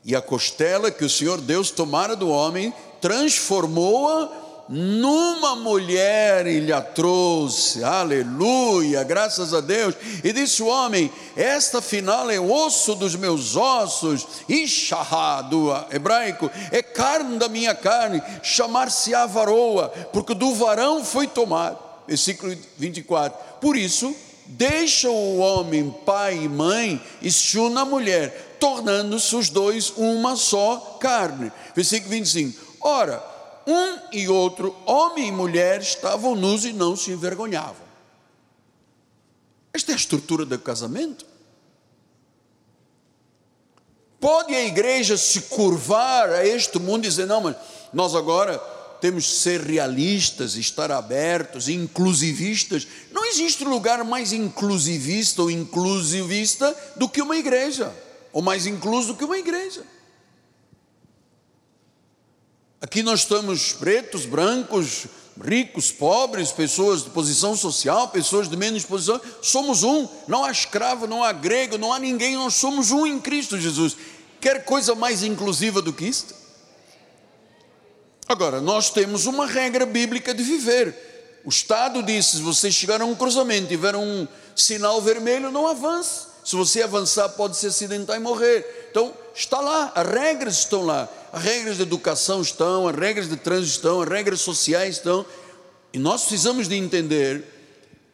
E 0.04 0.14
a 0.14 0.22
costela 0.22 0.90
que 0.90 1.04
o 1.04 1.10
Senhor 1.10 1.40
Deus 1.40 1.70
tomara 1.70 2.14
do 2.14 2.28
homem, 2.28 2.72
transformou-a 3.00 4.46
numa 4.68 5.56
mulher 5.56 6.46
e 6.46 6.60
lhe 6.60 6.72
a 6.72 6.80
trouxe, 6.80 7.82
aleluia, 7.82 9.02
graças 9.02 9.54
a 9.54 9.60
Deus. 9.60 9.94
E 10.22 10.32
disse 10.32 10.62
o 10.62 10.66
homem: 10.66 11.10
Esta 11.34 11.80
final 11.80 12.30
é 12.30 12.38
osso 12.38 12.94
dos 12.94 13.14
meus 13.14 13.56
ossos, 13.56 14.26
Ishahá, 14.48 15.42
do 15.42 15.70
hebraico, 15.90 16.50
é 16.70 16.82
carne 16.82 17.38
da 17.38 17.48
minha 17.48 17.74
carne, 17.74 18.22
chamar-se-á 18.42 19.26
varoa, 19.26 19.88
porque 20.12 20.34
do 20.34 20.54
varão 20.54 21.04
foi 21.04 21.26
tomado. 21.26 21.78
Versículo 22.06 22.54
24: 22.76 23.38
Por 23.60 23.76
isso, 23.76 24.14
deixa 24.48 25.10
o 25.10 25.38
homem 25.38 25.90
pai 26.04 26.44
e 26.44 26.48
mãe 26.48 27.00
e 27.20 27.30
se 27.30 27.58
une 27.58 27.78
à 27.78 27.84
mulher, 27.84 28.56
tornando-se 28.58 29.36
os 29.36 29.50
dois 29.50 29.92
uma 29.96 30.34
só 30.36 30.98
carne. 31.00 31.52
Versículo 31.74 32.10
25: 32.10 32.76
Ora, 32.80 33.22
um 33.66 33.98
e 34.12 34.28
outro, 34.28 34.74
homem 34.86 35.28
e 35.28 35.32
mulher, 35.32 35.80
estavam 35.80 36.34
nus 36.34 36.64
e 36.64 36.72
não 36.72 36.96
se 36.96 37.10
envergonhavam. 37.10 37.86
Esta 39.72 39.92
é 39.92 39.94
a 39.94 39.98
estrutura 39.98 40.44
do 40.44 40.58
casamento. 40.58 41.26
Pode 44.18 44.54
a 44.54 44.64
igreja 44.64 45.16
se 45.16 45.42
curvar 45.42 46.30
a 46.30 46.46
este 46.46 46.78
mundo 46.78 47.04
e 47.04 47.08
dizer: 47.08 47.26
não, 47.26 47.42
mas 47.42 47.56
nós 47.92 48.14
agora 48.14 48.58
temos 49.00 49.26
que 49.26 49.36
ser 49.36 49.60
realistas, 49.60 50.56
estar 50.56 50.90
abertos, 50.90 51.68
inclusivistas. 51.68 52.86
Não 53.12 53.24
existe 53.26 53.64
lugar 53.64 54.04
mais 54.04 54.32
inclusivista 54.32 55.42
ou 55.42 55.50
inclusivista 55.50 56.76
do 56.96 57.08
que 57.08 57.22
uma 57.22 57.36
igreja, 57.36 57.94
ou 58.32 58.42
mais 58.42 58.66
incluso 58.66 59.08
do 59.08 59.16
que 59.16 59.24
uma 59.24 59.38
igreja. 59.38 59.84
Aqui 62.80 63.02
nós 63.02 63.20
estamos 63.20 63.72
pretos, 63.72 64.24
brancos, 64.24 65.06
ricos, 65.40 65.90
pobres, 65.90 66.52
pessoas 66.52 67.04
de 67.04 67.10
posição 67.10 67.56
social, 67.56 68.08
pessoas 68.08 68.48
de 68.48 68.56
menos 68.56 68.84
posição, 68.84 69.20
somos 69.42 69.82
um, 69.82 70.08
não 70.26 70.44
há 70.44 70.50
escravo, 70.50 71.06
não 71.06 71.22
há 71.22 71.32
grego, 71.32 71.78
não 71.78 71.92
há 71.92 71.98
ninguém, 71.98 72.34
nós 72.34 72.54
somos 72.54 72.90
um 72.90 73.06
em 73.06 73.18
Cristo 73.18 73.58
Jesus. 73.58 73.96
Quer 74.40 74.64
coisa 74.64 74.94
mais 74.94 75.22
inclusiva 75.22 75.82
do 75.82 75.92
que 75.92 76.04
isto? 76.04 76.34
Agora, 78.28 78.60
nós 78.60 78.90
temos 78.90 79.26
uma 79.26 79.46
regra 79.46 79.86
bíblica 79.86 80.34
de 80.34 80.42
viver. 80.42 81.40
O 81.44 81.48
Estado 81.48 82.02
disse: 82.02 82.36
se 82.36 82.42
você 82.42 82.70
chegar 82.70 83.00
a 83.00 83.04
um 83.04 83.14
cruzamento 83.14 83.64
e 83.64 83.68
tiver 83.68 83.96
um 83.96 84.28
sinal 84.54 85.00
vermelho, 85.00 85.50
não 85.50 85.66
avance. 85.66 86.28
Se 86.44 86.56
você 86.56 86.82
avançar, 86.82 87.28
pode 87.30 87.56
se 87.56 87.66
acidentar 87.66 88.16
e 88.16 88.20
morrer. 88.20 88.88
Então, 88.90 89.12
está 89.34 89.60
lá, 89.60 89.92
as 89.94 90.06
regras 90.06 90.58
estão 90.58 90.84
lá 90.84 91.08
as 91.32 91.42
regras 91.42 91.76
de 91.76 91.82
educação 91.82 92.40
estão, 92.40 92.88
as 92.88 92.96
regras 92.96 93.28
de 93.28 93.36
trânsito 93.36 93.76
estão, 93.76 94.02
as 94.02 94.08
regras 94.08 94.40
sociais 94.40 94.96
estão. 94.96 95.24
E 95.92 95.98
nós 95.98 96.22
precisamos 96.22 96.68
de 96.68 96.76
entender 96.76 97.44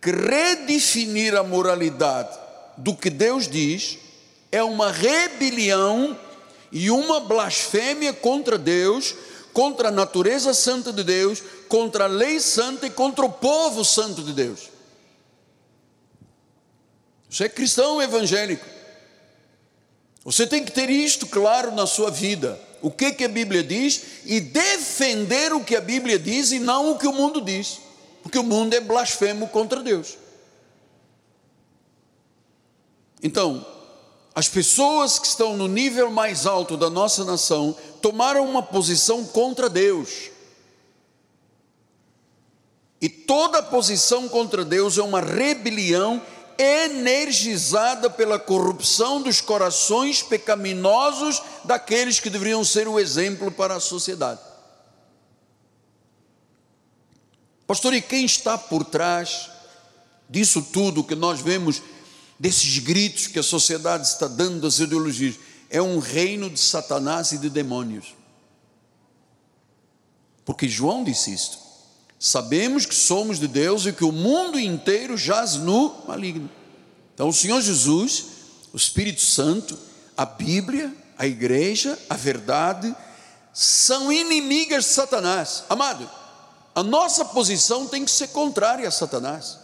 que 0.01 0.11
redefinir 0.11 1.35
a 1.37 1.43
moralidade 1.43 2.37
do 2.77 2.95
que 2.95 3.09
Deus 3.09 3.49
diz 3.49 3.99
é 4.51 4.63
uma 4.63 4.91
rebelião 4.91 6.19
e 6.73 6.91
uma 6.91 7.21
blasfêmia 7.21 8.13
contra 8.13 8.59
Deus, 8.59 9.15
contra 9.55 9.89
a 9.89 9.93
natureza 9.93 10.53
santa 10.53 10.93
de 10.93 11.05
Deus, 11.05 11.43
contra 11.69 12.05
a 12.05 12.09
lei 12.09 12.41
santa 12.41 12.87
e 12.87 12.91
contra 12.91 13.25
o 13.25 13.33
povo 13.33 13.85
santo 13.85 14.21
de 14.23 14.33
Deus. 14.33 14.69
Você 17.31 17.45
é 17.45 17.49
cristão 17.49 18.03
evangélico. 18.03 18.67
Você 20.25 20.47
tem 20.47 20.65
que 20.65 20.73
ter 20.73 20.91
isto 20.91 21.27
claro 21.27 21.71
na 21.73 21.87
sua 21.87 22.11
vida 22.11 22.61
o 22.83 22.91
que, 22.91 23.13
que 23.13 23.25
a 23.25 23.29
Bíblia 23.29 23.63
diz 23.63 24.03
e 24.25 24.41
defender 24.41 25.53
o 25.53 25.65
que 25.65 25.77
a 25.77 25.81
Bíblia 25.81 26.19
diz 26.19 26.51
e 26.51 26.59
não 26.59 26.91
o 26.91 26.99
que 26.99 27.07
o 27.07 27.13
mundo 27.13 27.41
diz, 27.41 27.81
porque 28.23 28.39
o 28.39 28.43
mundo 28.43 28.75
é 28.75 28.81
blasfemo 28.81 29.49
contra 29.49 29.83
Deus. 29.83 30.19
Então, 33.23 33.65
as 34.35 34.49
pessoas 34.49 35.19
que 35.19 35.27
estão 35.27 35.57
no 35.57 35.69
nível 35.69 36.11
mais 36.11 36.45
alto 36.45 36.77
da 36.77 36.91
nossa 36.91 37.25
nação 37.25 37.75
tomaram 38.05 38.47
uma 38.47 38.63
posição 38.63 39.25
contra 39.25 39.67
Deus. 39.67 40.31
E 43.01 43.09
toda 43.09 43.63
posição 43.63 44.29
contra 44.29 44.63
Deus 44.63 44.99
é 44.99 45.03
uma 45.03 45.23
rebelião 45.23 46.21
energizada 46.59 48.11
pela 48.11 48.39
corrupção 48.39 49.23
dos 49.23 49.41
corações 49.41 50.23
pecaminosos 50.23 51.41
daqueles 51.65 52.21
que 52.21 52.29
deveriam 52.29 52.63
ser 52.63 52.87
o 52.89 53.01
exemplo 53.01 53.51
para 53.51 53.77
a 53.77 53.81
sociedade. 53.81 54.41
Pastor, 57.67 57.95
e 57.95 58.03
quem 58.03 58.27
está 58.27 58.59
por 58.59 58.85
trás 58.85 59.49
disso 60.29 60.61
tudo 60.61 61.03
que 61.03 61.15
nós 61.15 61.41
vemos, 61.41 61.81
desses 62.39 62.79
gritos 62.81 63.29
que 63.29 63.39
a 63.39 63.43
sociedade 63.43 64.07
está 64.07 64.29
dando 64.29 64.61
das 64.61 64.79
ideologias? 64.79 65.54
É 65.75 65.83
um 65.83 65.99
reino 65.99 66.49
de 66.49 66.61
Satanás 66.61 67.33
e 67.33 67.39
de 67.39 67.51
demônios. 67.51 68.15
Porque 70.45 70.69
João 70.69 71.03
disse 71.03 71.35
isto. 71.35 71.59
Sabemos 72.17 72.87
que 72.87 72.95
somos 72.95 73.41
de 73.41 73.49
Deus 73.49 73.85
e 73.85 73.93
que 73.93 74.05
o 74.05 74.13
mundo 74.13 74.57
inteiro 74.57 75.17
jaz 75.17 75.57
no 75.57 75.93
maligno. 76.07 76.49
Então, 77.13 77.29
o 77.29 77.33
Senhor 77.33 77.61
Jesus, 77.61 78.27
o 78.73 78.77
Espírito 78.77 79.21
Santo, 79.21 79.77
a 80.17 80.25
Bíblia, 80.25 80.95
a 81.19 81.27
igreja, 81.27 81.99
a 82.09 82.15
verdade, 82.15 82.95
são 83.53 84.13
inimigas 84.13 84.85
de 84.85 84.91
Satanás. 84.91 85.65
Amado, 85.69 86.09
a 86.73 86.85
nossa 86.85 87.25
posição 87.25 87.89
tem 87.89 88.05
que 88.05 88.13
ser 88.13 88.29
contrária 88.29 88.87
a 88.87 88.93
Satanás. 88.93 89.59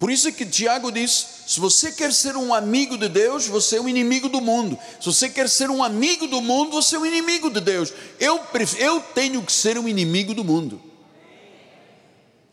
Por 0.00 0.10
isso 0.10 0.32
que 0.32 0.46
Tiago 0.46 0.90
diz: 0.90 1.26
se 1.46 1.60
você 1.60 1.92
quer 1.92 2.10
ser 2.10 2.34
um 2.34 2.54
amigo 2.54 2.96
de 2.96 3.06
Deus, 3.06 3.46
você 3.46 3.76
é 3.76 3.80
um 3.80 3.88
inimigo 3.88 4.30
do 4.30 4.40
mundo. 4.40 4.78
Se 4.98 5.04
você 5.04 5.28
quer 5.28 5.46
ser 5.46 5.68
um 5.68 5.84
amigo 5.84 6.26
do 6.26 6.40
mundo, 6.40 6.72
você 6.72 6.96
é 6.96 6.98
um 6.98 7.04
inimigo 7.04 7.50
de 7.50 7.60
Deus. 7.60 7.92
Eu, 8.18 8.40
eu 8.78 9.00
tenho 9.14 9.42
que 9.42 9.52
ser 9.52 9.76
um 9.76 9.86
inimigo 9.86 10.32
do 10.32 10.42
mundo, 10.42 10.80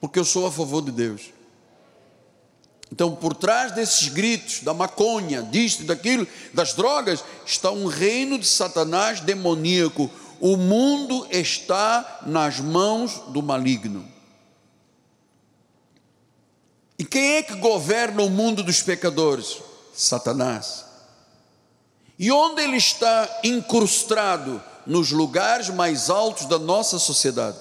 porque 0.01 0.19
eu 0.19 0.25
sou 0.25 0.45
a 0.45 0.51
favor 0.51 0.81
de 0.81 0.91
Deus. 0.91 1.21
Então, 2.91 3.15
por 3.15 3.33
trás 3.33 3.71
desses 3.71 4.10
gritos, 4.10 4.60
da 4.62 4.73
maconha, 4.73 5.41
disto, 5.41 5.86
daquilo, 5.86 6.27
das 6.53 6.73
drogas, 6.73 7.23
está 7.45 7.71
um 7.71 7.86
reino 7.86 8.38
de 8.38 8.45
Satanás 8.45 9.21
demoníaco. 9.21 10.12
O 10.41 10.57
mundo 10.57 11.25
está 11.31 12.23
nas 12.25 12.60
mãos 12.60 13.21
do 13.29 13.41
maligno. 13.41 14.16
E 16.97 17.05
quem 17.05 17.36
é 17.36 17.43
que 17.43 17.55
governa 17.55 18.23
o 18.23 18.29
mundo 18.29 18.63
dos 18.63 18.81
pecadores? 18.81 19.57
Satanás. 19.93 20.86
E 22.17 22.31
onde 22.31 22.62
ele 22.62 22.77
está 22.77 23.39
incrustado? 23.43 24.62
Nos 24.86 25.12
lugares 25.12 25.69
mais 25.69 26.10
altos 26.10 26.45
da 26.45 26.57
nossa 26.57 26.97
sociedade. 26.97 27.57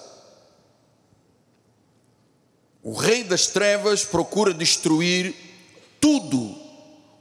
O 2.82 2.92
rei 2.94 3.24
das 3.24 3.48
trevas 3.48 4.04
procura 4.04 4.54
destruir 4.54 5.34
tudo 6.00 6.56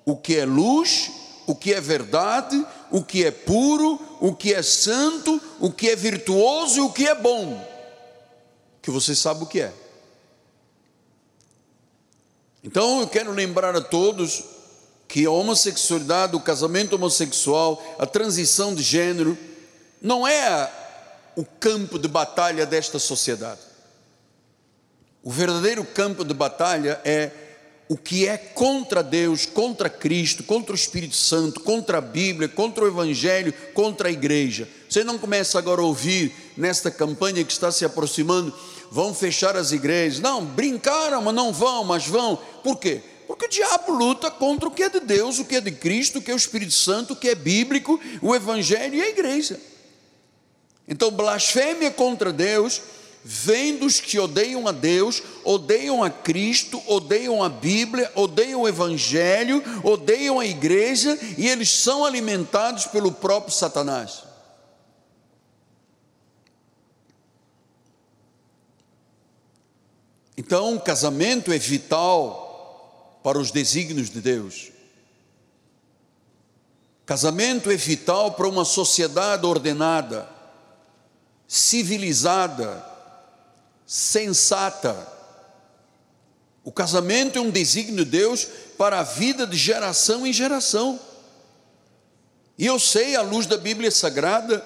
o 0.06 0.16
que 0.16 0.38
é 0.38 0.46
luz, 0.46 1.10
o 1.48 1.56
que 1.56 1.74
é 1.74 1.82
verdade, 1.82 2.64
o 2.92 3.04
que 3.04 3.26
é 3.26 3.32
puro, 3.32 4.00
o 4.22 4.36
que 4.36 4.54
é 4.54 4.62
santo, 4.62 5.42
o 5.60 5.72
que 5.72 5.90
é 5.90 5.96
virtuoso 5.96 6.78
e 6.78 6.82
o 6.82 6.92
que 6.92 7.08
é 7.08 7.16
bom. 7.16 7.68
Que 8.80 8.92
você 8.92 9.16
sabe 9.16 9.44
o 9.44 9.48
que 9.48 9.62
é. 9.62 9.74
Então 12.66 13.00
eu 13.00 13.08
quero 13.08 13.32
lembrar 13.32 13.76
a 13.76 13.82
todos 13.82 14.44
que 15.08 15.24
a 15.24 15.30
homossexualidade, 15.30 16.36
o 16.36 16.40
casamento 16.40 16.96
homossexual, 16.96 17.96
a 18.00 18.08
transição 18.08 18.74
de 18.74 18.82
gênero, 18.82 19.38
não 20.02 20.28
é 20.28 20.72
o 21.36 21.46
campo 21.46 22.00
de 22.00 22.08
batalha 22.08 22.66
desta 22.66 22.98
sociedade. 22.98 23.62
O 25.22 25.30
verdadeiro 25.30 25.86
campo 25.86 26.26
de 26.26 26.34
batalha 26.34 27.00
é 27.06 27.30
o 27.88 27.96
que 27.96 28.28
é 28.28 28.36
contra 28.36 29.04
Deus, 29.04 29.46
contra 29.46 29.88
Cristo, 29.88 30.44
contra 30.44 30.72
o 30.72 30.76
Espírito 30.76 31.16
Santo, 31.16 31.60
contra 31.60 32.00
a 32.00 32.02
Bíblia, 32.02 32.50
contra 32.50 32.84
o 32.84 32.88
Evangelho, 32.88 33.54
contra 33.76 34.10
a 34.10 34.12
igreja. 34.12 34.68
Você 34.90 35.04
não 35.04 35.20
começa 35.20 35.60
agora 35.60 35.82
a 35.82 35.86
ouvir 35.86 36.34
nesta 36.58 36.90
campanha 36.90 37.44
que 37.44 37.52
está 37.52 37.72
se 37.72 37.86
aproximando 37.86 38.52
vão 38.92 39.14
fechar 39.14 39.56
as 39.56 39.72
igrejas. 39.72 40.20
Não, 40.20 40.44
brincaram, 40.44 41.22
mas 41.22 41.34
não 41.34 41.52
vão, 41.52 41.84
mas 41.84 42.08
vão. 42.08 42.38
Por 42.64 42.78
quê? 42.78 43.02
Porque 43.28 43.46
o 43.46 43.50
diabo 43.50 43.92
luta 43.92 44.30
contra 44.30 44.68
o 44.68 44.72
que 44.72 44.84
é 44.84 44.90
de 44.90 45.00
Deus, 45.00 45.40
o 45.40 45.46
que 45.46 45.56
é 45.56 45.62
de 45.62 45.72
Cristo, 45.72 46.20
o 46.20 46.22
que 46.22 46.32
é 46.32 46.34
o 46.34 46.38
Espírito 46.38 46.74
Santo, 46.74 47.14
o 47.14 47.16
que 47.16 47.30
é 47.30 47.36
bíblico, 47.36 48.00
o 48.22 48.36
Evangelho 48.36 48.96
e 48.96 49.02
a 49.02 49.10
igreja. 49.10 49.60
Então, 50.88 51.10
blasfêmia 51.10 51.90
contra 51.90 52.32
Deus, 52.32 52.82
vem 53.24 53.78
dos 53.78 54.00
que 54.00 54.20
odeiam 54.20 54.68
a 54.68 54.72
Deus, 54.72 55.24
odeiam 55.44 56.04
a 56.04 56.12
Cristo, 56.12 56.80
odeiam 56.86 57.42
a 57.42 57.50
Bíblia, 57.50 58.12
odeiam 58.14 58.62
o 58.62 58.68
Evangelho, 58.68 59.64
odeiam 59.84 60.40
a 60.40 60.46
igreja 60.46 61.18
e 61.36 61.48
eles 61.48 61.72
são 61.72 62.06
alimentados 62.06 62.86
pelo 62.86 63.12
próprio 63.12 63.54
Satanás. 63.54 64.35
Então, 70.38 70.76
o 70.76 70.82
casamento 70.82 71.52
é 71.52 71.58
vital 71.58 73.20
para 73.24 73.40
os 73.40 73.52
desígnios 73.52 74.10
de 74.10 74.22
Deus. 74.22 74.72
Casamento 77.06 77.72
é 77.72 77.76
vital 77.76 78.32
para 78.34 78.48
uma 78.48 78.66
sociedade 78.66 79.46
ordenada, 79.46 80.28
civilizada, 81.48 82.84
sensata. 83.86 85.08
O 86.64 86.72
casamento 86.72 87.38
é 87.38 87.42
um 87.42 87.52
desígnio 87.52 88.04
de 88.04 88.12
Deus 88.12 88.48
para 88.78 89.00
a 89.00 89.04
vida 89.04 89.46
de 89.46 89.56
geração 89.56 90.26
em 90.26 90.34
geração. 90.34 91.00
E 92.58 92.66
eu 92.66 92.80
sei, 92.80 93.16
à 93.16 93.22
luz 93.22 93.46
da 93.46 93.58
Bíblia 93.58 93.92
Sagrada, 93.92 94.66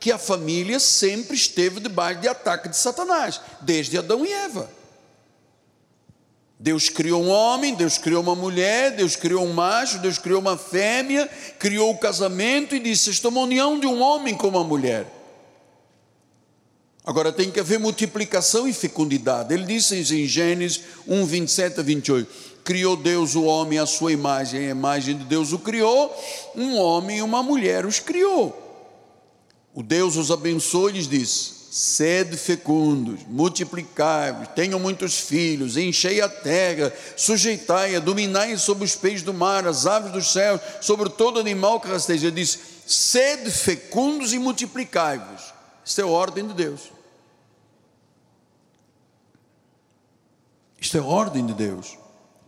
que 0.00 0.10
a 0.10 0.18
família 0.18 0.80
sempre 0.80 1.36
esteve 1.36 1.80
debaixo 1.80 2.20
de 2.20 2.28
ataque 2.28 2.68
de 2.68 2.76
Satanás, 2.76 3.40
desde 3.60 3.98
Adão 3.98 4.24
e 4.24 4.32
Eva. 4.32 4.70
Deus 6.64 6.88
criou 6.88 7.22
um 7.22 7.28
homem, 7.28 7.74
Deus 7.74 7.98
criou 7.98 8.22
uma 8.22 8.34
mulher, 8.34 8.92
Deus 8.92 9.16
criou 9.16 9.44
um 9.44 9.52
macho, 9.52 9.98
Deus 9.98 10.16
criou 10.16 10.40
uma 10.40 10.56
fêmea, 10.56 11.28
criou 11.58 11.90
o 11.90 11.98
casamento 11.98 12.74
e 12.74 12.80
disse: 12.80 13.10
Esta 13.10 13.28
é 13.28 13.30
uma 13.30 13.42
união 13.42 13.78
de 13.78 13.86
um 13.86 14.00
homem 14.00 14.34
com 14.34 14.48
uma 14.48 14.64
mulher. 14.64 15.06
Agora 17.04 17.30
tem 17.30 17.50
que 17.50 17.60
haver 17.60 17.78
multiplicação 17.78 18.66
e 18.66 18.72
fecundidade. 18.72 19.52
Ele 19.52 19.66
disse 19.66 19.94
em 19.94 20.26
Gênesis 20.26 20.80
1, 21.06 21.26
27 21.26 21.80
a 21.80 21.82
28: 21.82 22.32
Criou 22.64 22.96
Deus 22.96 23.34
o 23.34 23.44
homem 23.44 23.78
à 23.78 23.84
sua 23.84 24.10
imagem, 24.10 24.66
a 24.66 24.70
imagem 24.70 25.18
de 25.18 25.24
Deus 25.24 25.52
o 25.52 25.58
criou, 25.58 26.16
um 26.56 26.78
homem 26.78 27.18
e 27.18 27.22
uma 27.22 27.42
mulher 27.42 27.84
os 27.84 28.00
criou. 28.00 28.58
O 29.74 29.82
Deus 29.82 30.16
os 30.16 30.30
abençoou 30.30 30.88
e 30.88 30.94
lhes 30.94 31.08
disse: 31.08 31.53
Sede 31.76 32.36
fecundos, 32.36 33.22
multiplicai-vos, 33.26 34.46
tenham 34.54 34.78
muitos 34.78 35.18
filhos, 35.18 35.76
enchei 35.76 36.20
a 36.20 36.28
terra, 36.28 36.92
sujeitai-a, 37.16 37.98
dominai 37.98 38.56
sobre 38.56 38.84
os 38.84 38.94
peixes 38.94 39.22
do 39.22 39.34
mar, 39.34 39.66
as 39.66 39.84
aves 39.84 40.12
dos 40.12 40.30
céus, 40.30 40.60
sobre 40.80 41.10
todo 41.10 41.40
animal 41.40 41.80
que 41.80 41.88
rasteja. 41.88 42.28
Ele 42.28 42.36
diz: 42.36 42.60
sede 42.86 43.50
fecundos 43.50 44.32
e 44.32 44.38
multiplicai-vos. 44.38 45.52
Isto 45.84 46.00
é 46.00 46.04
ordem 46.04 46.46
de 46.46 46.54
Deus. 46.54 46.80
Isto 50.80 50.98
é 50.98 51.00
ordem 51.00 51.44
de 51.44 51.54
Deus. 51.54 51.98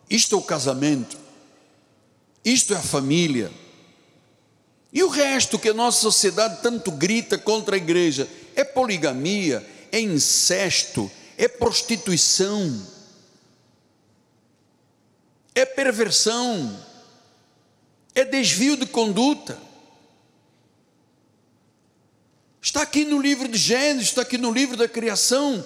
Isto 0.09 0.37
é 0.37 0.39
o 0.39 0.43
casamento. 0.43 1.19
Isto 2.45 2.75
é 2.75 2.77
a 2.77 2.81
família. 2.81 3.51
E 4.93 5.03
o 5.03 5.09
resto 5.09 5.59
que 5.59 5.71
a 5.71 5.75
nossa 5.75 6.01
sociedade 6.01 6.63
tanto 6.63 6.93
grita 6.93 7.37
contra 7.37 7.75
a 7.75 7.77
igreja 7.77 8.29
é 8.57 8.65
poligamia, 8.65 9.65
é 9.93 10.01
incesto, 10.01 11.11
é 11.39 11.47
prostituição, 11.47 12.85
é 15.55 15.65
perversão, 15.65 16.85
é 18.15 18.25
desvio 18.25 18.77
de 18.77 18.87
conduta. 18.87 19.57
Está 22.61 22.83
aqui 22.83 23.05
no 23.05 23.21
livro 23.21 23.47
de 23.47 23.57
Gênesis, 23.57 24.09
está 24.09 24.23
aqui 24.23 24.37
no 24.37 24.51
livro 24.51 24.77
da 24.77 24.89
criação. 24.89 25.65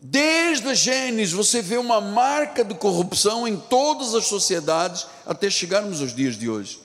Desde 0.00 0.68
a 0.68 0.74
Gênesis 0.74 1.32
você 1.32 1.60
vê 1.60 1.78
uma 1.78 2.00
marca 2.00 2.62
de 2.62 2.74
corrupção 2.74 3.48
em 3.48 3.56
todas 3.56 4.14
as 4.14 4.26
sociedades 4.26 5.06
até 5.26 5.50
chegarmos 5.50 6.00
aos 6.00 6.14
dias 6.14 6.36
de 6.38 6.48
hoje 6.48 6.84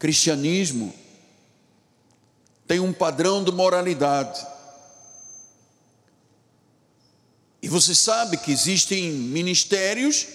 cristianismo 0.00 0.92
tem 2.70 2.78
um 2.78 2.92
padrão 2.92 3.42
de 3.42 3.50
moralidade. 3.50 4.46
E 7.60 7.68
você 7.68 7.96
sabe 7.96 8.36
que 8.36 8.52
existem 8.52 9.10
ministérios 9.10 10.28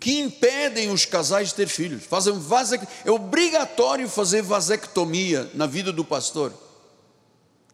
que 0.00 0.18
impedem 0.20 0.90
os 0.90 1.04
casais 1.04 1.48
de 1.48 1.54
ter 1.54 1.68
filhos. 1.68 2.02
Fazem 2.04 2.32
vasec... 2.38 2.88
É 3.04 3.10
obrigatório 3.10 4.08
fazer 4.08 4.40
vasectomia 4.40 5.50
na 5.52 5.66
vida 5.66 5.92
do 5.92 6.02
pastor. 6.02 6.50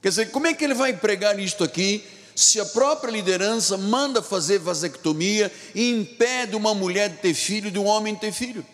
Quer 0.03 0.09
dizer, 0.09 0.33
como 0.33 0.49
é 0.49 0.55
que 0.55 0.65
ele 0.65 0.75
vai 0.75 0.97
pregar 0.97 1.39
isto 1.39 1.63
aqui 1.63 2.05
se 2.35 2.59
a 2.59 2.67
própria 2.67 3.13
liderança 3.13 3.77
manda 3.77 4.21
fazer 4.21 4.59
vasectomia 4.59 5.53
e 5.77 5.93
impede 5.93 6.57
uma 6.57 6.75
mulher 6.75 7.09
de 7.09 7.19
ter 7.19 7.35
filho 7.35 7.71
de 7.71 7.79
um 7.79 7.87
homem 7.87 8.15
de 8.15 8.21
ter 8.21 8.33
filho? 8.33 8.67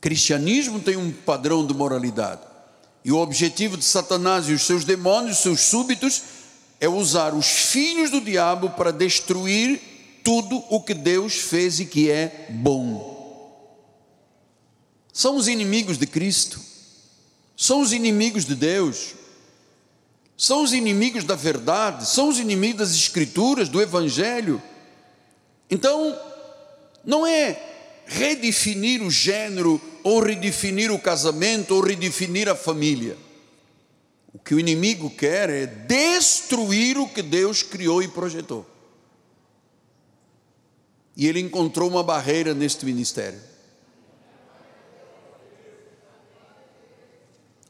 Cristianismo 0.00 0.80
tem 0.80 0.96
um 0.96 1.10
padrão 1.10 1.66
de 1.66 1.74
moralidade. 1.74 2.42
E 3.04 3.12
o 3.12 3.18
objetivo 3.18 3.76
de 3.76 3.84
Satanás 3.84 4.48
e 4.48 4.52
os 4.52 4.62
seus 4.62 4.84
demônios, 4.84 5.36
os 5.36 5.42
seus 5.42 5.60
súbitos, 5.60 6.22
é 6.80 6.88
usar 6.88 7.34
os 7.34 7.46
filhos 7.46 8.10
do 8.10 8.20
diabo 8.20 8.70
para 8.70 8.92
destruir 8.92 9.80
tudo 10.22 10.62
o 10.68 10.80
que 10.80 10.94
Deus 10.94 11.34
fez 11.34 11.80
e 11.80 11.86
que 11.86 12.10
é 12.10 12.46
bom. 12.50 13.16
São 15.12 15.36
os 15.36 15.48
inimigos 15.48 15.98
de 15.98 16.06
Cristo, 16.06 16.60
são 17.56 17.80
os 17.80 17.92
inimigos 17.92 18.44
de 18.44 18.54
Deus, 18.54 19.14
são 20.36 20.62
os 20.62 20.72
inimigos 20.72 21.24
da 21.24 21.34
verdade, 21.34 22.08
são 22.08 22.28
os 22.28 22.38
inimigos 22.38 22.78
das 22.78 22.96
Escrituras, 22.96 23.68
do 23.68 23.82
Evangelho. 23.82 24.62
Então, 25.68 26.16
não 27.04 27.26
é 27.26 27.77
redefinir 28.08 29.02
o 29.02 29.10
gênero, 29.10 29.80
ou 30.02 30.20
redefinir 30.20 30.90
o 30.90 30.98
casamento, 30.98 31.74
ou 31.74 31.82
redefinir 31.82 32.48
a 32.48 32.56
família. 32.56 33.16
O 34.32 34.38
que 34.38 34.54
o 34.54 34.60
inimigo 34.60 35.10
quer 35.10 35.50
é 35.50 35.66
destruir 35.66 36.98
o 36.98 37.08
que 37.08 37.22
Deus 37.22 37.62
criou 37.62 38.02
e 38.02 38.08
projetou. 38.08 38.66
E 41.14 41.26
ele 41.26 41.40
encontrou 41.40 41.88
uma 41.88 42.02
barreira 42.02 42.54
neste 42.54 42.86
ministério. 42.86 43.40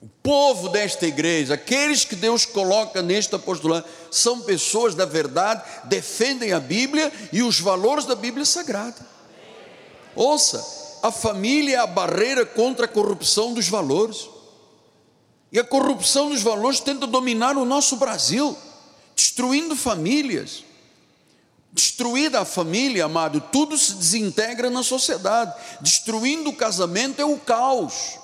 O 0.01 0.09
povo 0.23 0.69
desta 0.69 1.07
igreja, 1.07 1.55
aqueles 1.55 2.05
que 2.05 2.15
Deus 2.15 2.45
coloca 2.45 3.03
neste 3.03 3.35
apostolado, 3.35 3.87
são 4.11 4.43
pessoas 4.43 4.95
da 4.95 5.05
verdade, 5.05 5.65
defendem 5.85 6.53
a 6.53 6.61
Bíblia 6.61 7.13
e 7.33 7.43
os 7.43 7.59
valores 7.59 8.05
da 8.05 8.15
Bíblia 8.15 8.45
Sagrada. 8.45 9.18
Ouça, 10.15 10.99
a 11.03 11.11
família 11.13 11.77
é 11.77 11.79
a 11.79 11.87
barreira 11.87 12.45
contra 12.45 12.87
a 12.87 12.89
corrupção 12.89 13.55
dos 13.55 13.69
valores. 13.69 14.29
E 15.51 15.59
a 15.59 15.65
corrupção 15.65 16.29
dos 16.29 16.43
valores 16.43 16.81
tenta 16.81 17.07
dominar 17.07 17.57
o 17.57 17.65
nosso 17.65 17.97
Brasil, 17.97 18.57
destruindo 19.15 19.75
famílias. 19.75 20.65
Destruída 21.73 22.41
a 22.41 22.45
família, 22.45 23.05
amado, 23.05 23.41
tudo 23.53 23.77
se 23.77 23.95
desintegra 23.95 24.69
na 24.69 24.83
sociedade. 24.83 25.55
Destruindo 25.81 26.51
o 26.51 26.57
casamento 26.57 27.21
é 27.21 27.25
o 27.25 27.39
caos. 27.39 28.19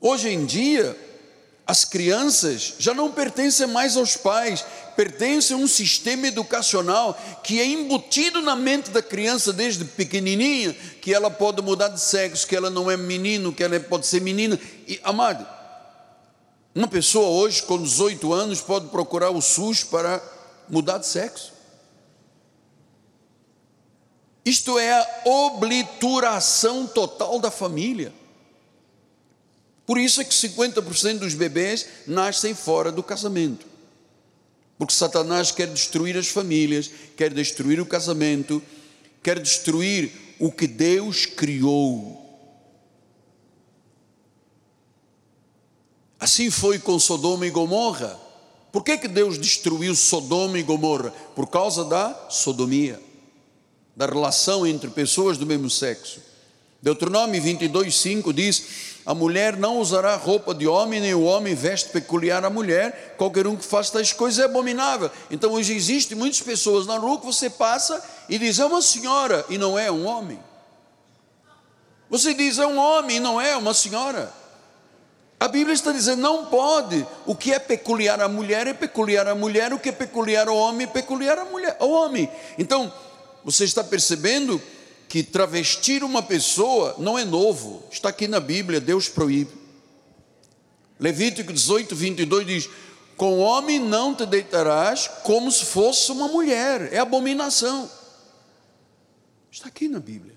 Hoje 0.00 0.28
em 0.28 0.44
dia, 0.44 0.96
as 1.66 1.84
crianças 1.84 2.74
já 2.78 2.94
não 2.94 3.10
pertencem 3.10 3.66
mais 3.66 3.96
aos 3.96 4.16
pais, 4.16 4.64
pertence 4.96 5.52
a 5.52 5.56
um 5.56 5.66
sistema 5.68 6.26
educacional 6.26 7.16
que 7.44 7.60
é 7.60 7.66
embutido 7.66 8.40
na 8.40 8.56
mente 8.56 8.90
da 8.90 9.02
criança 9.02 9.52
desde 9.52 9.84
pequenininha, 9.84 10.72
que 11.02 11.12
ela 11.12 11.30
pode 11.30 11.60
mudar 11.62 11.88
de 11.88 12.00
sexo, 12.00 12.46
que 12.46 12.56
ela 12.56 12.70
não 12.70 12.90
é 12.90 12.96
menino, 12.96 13.52
que 13.52 13.62
ela 13.62 13.78
pode 13.78 14.06
ser 14.06 14.20
menina. 14.20 14.58
E, 14.88 14.98
amado, 15.04 15.46
uma 16.74 16.88
pessoa 16.88 17.28
hoje 17.28 17.62
com 17.62 17.82
18 17.82 18.32
anos 18.32 18.60
pode 18.60 18.88
procurar 18.88 19.30
o 19.30 19.40
SUS 19.40 19.84
para 19.84 20.22
mudar 20.68 20.98
de 20.98 21.06
sexo. 21.06 21.52
Isto 24.44 24.78
é 24.78 24.92
a 24.92 25.22
oblituração 25.24 26.86
total 26.86 27.38
da 27.38 27.50
família. 27.50 28.12
Por 29.84 29.98
isso 29.98 30.20
é 30.20 30.24
que 30.24 30.34
50% 30.34 31.18
dos 31.18 31.34
bebês 31.34 31.86
nascem 32.06 32.54
fora 32.54 32.90
do 32.90 33.02
casamento. 33.02 33.75
Porque 34.78 34.92
Satanás 34.92 35.50
quer 35.50 35.68
destruir 35.68 36.16
as 36.16 36.28
famílias, 36.28 36.90
quer 37.16 37.32
destruir 37.32 37.80
o 37.80 37.86
casamento, 37.86 38.62
quer 39.22 39.38
destruir 39.40 40.12
o 40.38 40.52
que 40.52 40.66
Deus 40.66 41.24
criou. 41.24 42.22
Assim 46.18 46.50
foi 46.50 46.78
com 46.78 46.98
Sodoma 46.98 47.46
e 47.46 47.50
Gomorra. 47.50 48.20
Por 48.72 48.82
que, 48.82 48.98
que 48.98 49.08
Deus 49.08 49.38
destruiu 49.38 49.94
Sodoma 49.94 50.58
e 50.58 50.62
Gomorra? 50.62 51.10
Por 51.34 51.48
causa 51.48 51.84
da 51.84 52.28
sodomia. 52.30 53.00
da 53.94 54.04
relação 54.04 54.66
entre 54.66 54.90
pessoas 54.90 55.38
do 55.38 55.46
mesmo 55.46 55.70
sexo. 55.70 56.20
Deuteronômio 56.82 57.40
22, 57.40 57.96
5 57.96 58.32
diz: 58.32 58.95
A 59.06 59.14
mulher 59.14 59.56
não 59.56 59.78
usará 59.78 60.16
roupa 60.16 60.52
de 60.52 60.66
homem, 60.66 61.00
nem 61.00 61.14
o 61.14 61.22
homem 61.22 61.54
veste 61.54 61.90
peculiar 61.90 62.44
à 62.44 62.50
mulher, 62.50 63.14
qualquer 63.16 63.46
um 63.46 63.54
que 63.54 63.64
faça 63.64 63.92
tais 63.92 64.12
coisas 64.12 64.40
é 64.40 64.44
abominável. 64.44 65.08
Então 65.30 65.52
hoje 65.52 65.74
existem 65.74 66.18
muitas 66.18 66.40
pessoas 66.40 66.88
na 66.88 66.98
rua 66.98 67.20
que 67.20 67.26
você 67.26 67.48
passa 67.48 68.02
e 68.28 68.36
diz: 68.36 68.58
É 68.58 68.66
uma 68.66 68.82
senhora, 68.82 69.46
e 69.48 69.56
não 69.56 69.78
é 69.78 69.92
um 69.92 70.04
homem. 70.06 70.40
Você 72.10 72.34
diz: 72.34 72.58
É 72.58 72.66
um 72.66 72.76
homem, 72.76 73.18
e 73.18 73.20
não 73.20 73.40
é 73.40 73.56
uma 73.56 73.72
senhora. 73.72 74.32
A 75.38 75.48
Bíblia 75.48 75.74
está 75.74 75.92
dizendo: 75.92 76.20
não 76.20 76.46
pode. 76.46 77.06
O 77.24 77.34
que 77.34 77.52
é 77.52 77.60
peculiar 77.60 78.20
à 78.20 78.28
mulher 78.28 78.66
é 78.66 78.72
peculiar 78.72 79.28
à 79.28 79.34
mulher, 79.34 79.72
o 79.72 79.78
que 79.78 79.90
é 79.90 79.92
peculiar 79.92 80.48
ao 80.48 80.56
homem 80.56 80.84
é 80.84 80.90
peculiar 80.90 81.38
à 81.38 81.44
mulher, 81.44 81.76
ao 81.78 81.90
homem. 81.90 82.28
Então, 82.58 82.92
você 83.44 83.64
está 83.64 83.84
percebendo 83.84 84.60
que 85.08 85.22
travestir 85.22 86.02
uma 86.02 86.22
pessoa 86.22 86.96
não 86.98 87.18
é 87.18 87.24
novo, 87.24 87.82
está 87.90 88.08
aqui 88.08 88.26
na 88.26 88.40
Bíblia, 88.40 88.80
Deus 88.80 89.08
proíbe. 89.08 89.52
Levítico 90.98 91.52
18, 91.52 91.94
22 91.94 92.46
diz: 92.46 92.68
Com 93.16 93.38
homem 93.38 93.78
não 93.78 94.14
te 94.14 94.26
deitarás 94.26 95.08
como 95.22 95.50
se 95.50 95.64
fosse 95.64 96.10
uma 96.10 96.28
mulher, 96.28 96.92
é 96.92 96.98
abominação. 96.98 97.90
Está 99.50 99.68
aqui 99.68 99.88
na 99.88 100.00
Bíblia. 100.00 100.34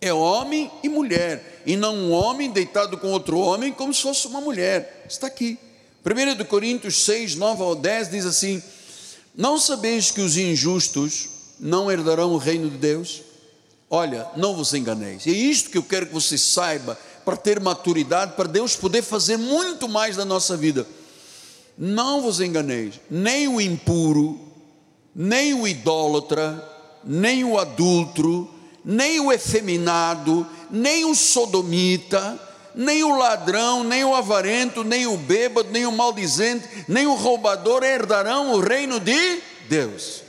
É 0.00 0.12
homem 0.12 0.70
e 0.82 0.88
mulher, 0.88 1.62
e 1.66 1.76
não 1.76 1.94
um 1.94 2.12
homem 2.12 2.52
deitado 2.52 2.96
com 2.98 3.10
outro 3.10 3.38
homem 3.38 3.72
como 3.72 3.92
se 3.92 4.02
fosse 4.02 4.28
uma 4.28 4.40
mulher. 4.40 5.04
Está 5.08 5.26
aqui. 5.26 5.58
1 6.04 6.44
Coríntios 6.44 7.04
6, 7.04 7.34
9 7.34 7.62
ao 7.62 7.74
10 7.74 8.10
diz 8.10 8.24
assim: 8.24 8.62
Não 9.34 9.58
sabeis 9.58 10.10
que 10.12 10.20
os 10.20 10.36
injustos 10.36 11.37
não 11.60 11.90
herdarão 11.90 12.32
o 12.32 12.38
reino 12.38 12.70
de 12.70 12.76
Deus? 12.76 13.22
Olha, 13.90 14.26
não 14.36 14.54
vos 14.54 14.74
enganeis. 14.74 15.26
É 15.26 15.30
isto 15.30 15.70
que 15.70 15.78
eu 15.78 15.82
quero 15.82 16.06
que 16.06 16.12
você 16.12 16.36
saiba 16.36 16.98
para 17.24 17.36
ter 17.36 17.60
maturidade, 17.60 18.32
para 18.32 18.48
Deus 18.48 18.76
poder 18.76 19.02
fazer 19.02 19.36
muito 19.36 19.88
mais 19.88 20.16
na 20.16 20.24
nossa 20.24 20.56
vida. 20.56 20.86
Não 21.76 22.20
vos 22.20 22.40
enganeis, 22.40 23.00
nem 23.10 23.48
o 23.48 23.60
impuro, 23.60 24.38
nem 25.14 25.54
o 25.54 25.66
idólatra, 25.66 26.66
nem 27.04 27.44
o 27.44 27.58
adúltero, 27.58 28.48
nem 28.84 29.20
o 29.20 29.32
efeminado, 29.32 30.46
nem 30.70 31.04
o 31.04 31.14
sodomita, 31.14 32.38
nem 32.74 33.02
o 33.04 33.16
ladrão, 33.16 33.82
nem 33.82 34.04
o 34.04 34.14
avarento, 34.14 34.84
nem 34.84 35.06
o 35.06 35.16
bêbado, 35.16 35.70
nem 35.70 35.86
o 35.86 35.92
maldizente, 35.92 36.68
nem 36.86 37.06
o 37.06 37.14
roubador 37.14 37.82
herdarão 37.82 38.52
o 38.52 38.60
reino 38.60 39.00
de 39.00 39.40
Deus. 39.68 40.27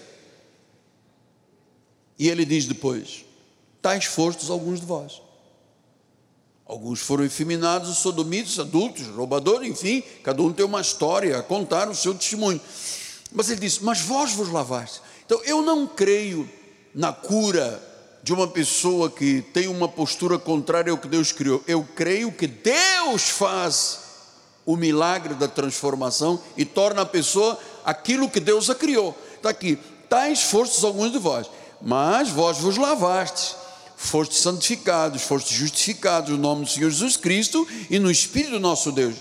E 2.20 2.28
ele 2.28 2.44
diz 2.46 2.66
depois: 2.66 3.26
tais 3.82 4.06
fostes 4.06 4.50
alguns 4.50 4.82
de 4.82 4.86
vós. 4.86 5.22
Alguns 6.66 7.00
foram 7.00 7.24
efeminados, 7.24 7.98
sodomitas, 7.98 8.60
adultos, 8.60 9.08
roubadores, 9.08 9.68
enfim, 9.68 10.04
cada 10.22 10.44
um 10.44 10.54
tem 10.54 10.64
uma 10.64 10.82
história 10.82 11.40
a 11.40 11.42
contar 11.42 11.90
o 11.90 11.96
seu 11.96 12.14
testemunho. 12.14 12.62
Mas 13.32 13.50
ele 13.50 13.62
diz: 13.62 13.80
Mas 13.80 14.02
vós 14.02 14.34
vos 14.34 14.50
lavaste. 14.50 15.02
Então 15.26 15.42
eu 15.46 15.62
não 15.62 15.88
creio 15.88 16.48
na 16.94 17.14
cura 17.14 17.82
de 18.22 18.34
uma 18.34 18.48
pessoa 18.48 19.10
que 19.10 19.42
tem 19.54 19.68
uma 19.68 19.88
postura 19.88 20.38
contrária 20.38 20.92
ao 20.92 20.98
que 20.98 21.08
Deus 21.08 21.32
criou. 21.32 21.64
Eu 21.66 21.88
creio 21.96 22.32
que 22.32 22.48
Deus 22.48 23.30
faz 23.30 24.00
o 24.66 24.76
milagre 24.76 25.34
da 25.34 25.48
transformação 25.48 26.40
e 26.58 26.66
torna 26.66 27.02
a 27.02 27.06
pessoa 27.06 27.58
aquilo 27.84 28.30
que 28.30 28.40
Deus 28.40 28.70
a 28.70 28.76
criou. 28.76 29.18
Está 29.36 29.50
aqui, 29.50 29.80
tais 30.10 30.44
fostes 30.44 30.84
alguns 30.84 31.12
de 31.12 31.18
vós, 31.18 31.50
mas 31.82 32.30
vós 32.30 32.58
vos 32.58 32.78
lavastes, 32.78 33.56
fostes 33.96 34.40
santificados, 34.40 35.22
fostes 35.22 35.58
justificados 35.58 36.32
no 36.32 36.38
nome 36.38 36.66
do 36.66 36.72
Senhor 36.72 36.90
Jesus 36.90 37.18
Cristo 37.18 37.68
e 37.90 38.00
no 38.00 38.10
Espírito 38.10 38.52
do 38.52 38.60
nosso 38.60 38.92
Deus. 38.92 39.16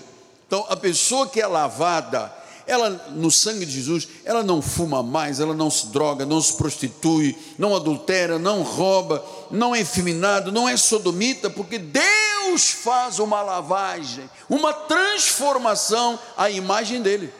Então, 0.47 0.65
a 0.69 0.75
pessoa 0.75 1.27
que 1.27 1.39
é 1.39 1.45
lavada, 1.45 2.33
ela 2.65 2.89
no 3.11 3.29
sangue 3.29 3.65
de 3.65 3.71
Jesus, 3.71 4.07
ela 4.23 4.43
não 4.43 4.61
fuma 4.61 5.03
mais, 5.03 5.39
ela 5.39 5.53
não 5.53 5.69
se 5.69 5.87
droga, 5.87 6.25
não 6.25 6.41
se 6.41 6.53
prostitui, 6.53 7.37
não 7.57 7.75
adultera, 7.75 8.39
não 8.39 8.61
rouba, 8.61 9.23
não 9.51 9.75
é 9.75 9.81
efeminado, 9.81 10.51
não 10.51 10.67
é 10.67 10.77
sodomita, 10.77 11.49
porque 11.49 11.77
Deus 11.77 12.69
faz 12.69 13.19
uma 13.19 13.41
lavagem, 13.41 14.29
uma 14.49 14.73
transformação 14.73 16.17
à 16.37 16.49
imagem 16.49 17.01
dele. 17.01 17.33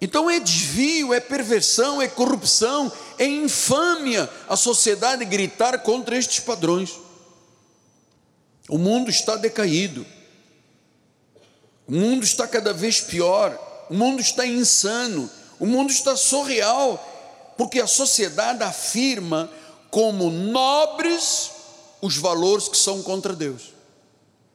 Então 0.00 0.28
é 0.30 0.38
desvio, 0.38 1.14
é 1.14 1.20
perversão, 1.20 2.02
é 2.02 2.08
corrupção, 2.08 2.92
é 3.18 3.24
infâmia 3.24 4.28
a 4.48 4.56
sociedade 4.56 5.24
gritar 5.24 5.78
contra 5.78 6.16
estes 6.16 6.40
padrões. 6.40 6.92
O 8.68 8.78
mundo 8.78 9.10
está 9.10 9.36
decaído. 9.36 10.04
O 11.86 11.92
mundo 11.92 12.24
está 12.24 12.46
cada 12.46 12.72
vez 12.72 13.00
pior, 13.00 13.58
o 13.90 13.94
mundo 13.94 14.20
está 14.20 14.46
insano, 14.46 15.30
o 15.58 15.66
mundo 15.66 15.90
está 15.90 16.16
surreal, 16.16 17.54
porque 17.58 17.78
a 17.78 17.86
sociedade 17.86 18.62
afirma 18.62 19.50
como 19.90 20.30
nobres 20.30 21.50
os 22.00 22.16
valores 22.16 22.68
que 22.68 22.76
são 22.76 23.02
contra 23.02 23.34
Deus. 23.34 23.74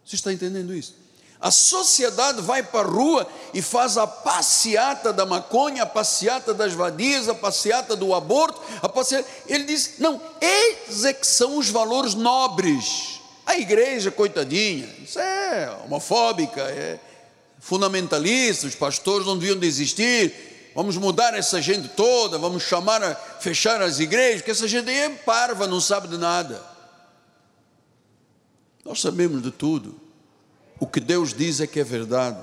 Você 0.04 0.16
está 0.16 0.34
entendendo 0.34 0.74
isso? 0.74 0.96
A 1.42 1.52
sociedade 1.52 2.42
vai 2.42 2.62
para 2.62 2.86
a 2.86 2.92
rua 2.92 3.28
e 3.54 3.62
faz 3.62 3.98
a 3.98 4.06
passeata 4.06 5.14
da 5.14 5.26
maconha, 5.26 5.84
a 5.84 5.86
passeata 5.86 6.54
das 6.54 6.74
vadias, 6.74 7.30
a 7.30 7.34
passeata 7.34 7.96
do 7.96 8.14
aborto, 8.14 8.62
a 8.82 8.90
passeata... 8.90 9.26
ele 9.48 9.64
diz: 9.64 9.96
não, 10.00 10.22
esses 10.42 11.06
é 11.06 11.14
que 11.14 11.26
são 11.26 11.58
os 11.58 11.70
valores 11.70 12.14
nobres. 12.14 13.22
A 13.46 13.58
igreja, 13.58 14.12
coitadinha, 14.12 14.88
isso 15.02 15.18
é 15.18 15.72
homofóbica, 15.86 16.62
é, 16.62 17.00
fundamentalistas, 17.60 18.72
os 18.72 18.76
pastores 18.76 19.26
não 19.26 19.38
deviam 19.38 19.58
desistir, 19.58 20.72
vamos 20.76 20.98
mudar 20.98 21.34
essa 21.34 21.62
gente 21.62 21.88
toda, 21.88 22.38
vamos 22.38 22.64
chamar 22.64 23.02
a 23.02 23.16
fechar 23.16 23.82
as 23.82 24.00
igrejas, 24.00 24.42
que 24.42 24.52
essa 24.52 24.68
gente 24.68 24.92
é 24.92 25.10
parva, 25.10 25.66
não 25.68 25.80
sabe 25.80 26.10
de 26.10 26.18
nada. 26.18 26.62
Nós 28.84 29.00
sabemos 29.00 29.42
de 29.42 29.52
tudo. 29.52 30.09
O 30.80 30.88
que 30.88 31.00
Deus 31.00 31.34
diz 31.34 31.60
é 31.60 31.68
que 31.68 31.80
é 31.80 31.84
verdade. 31.84 32.40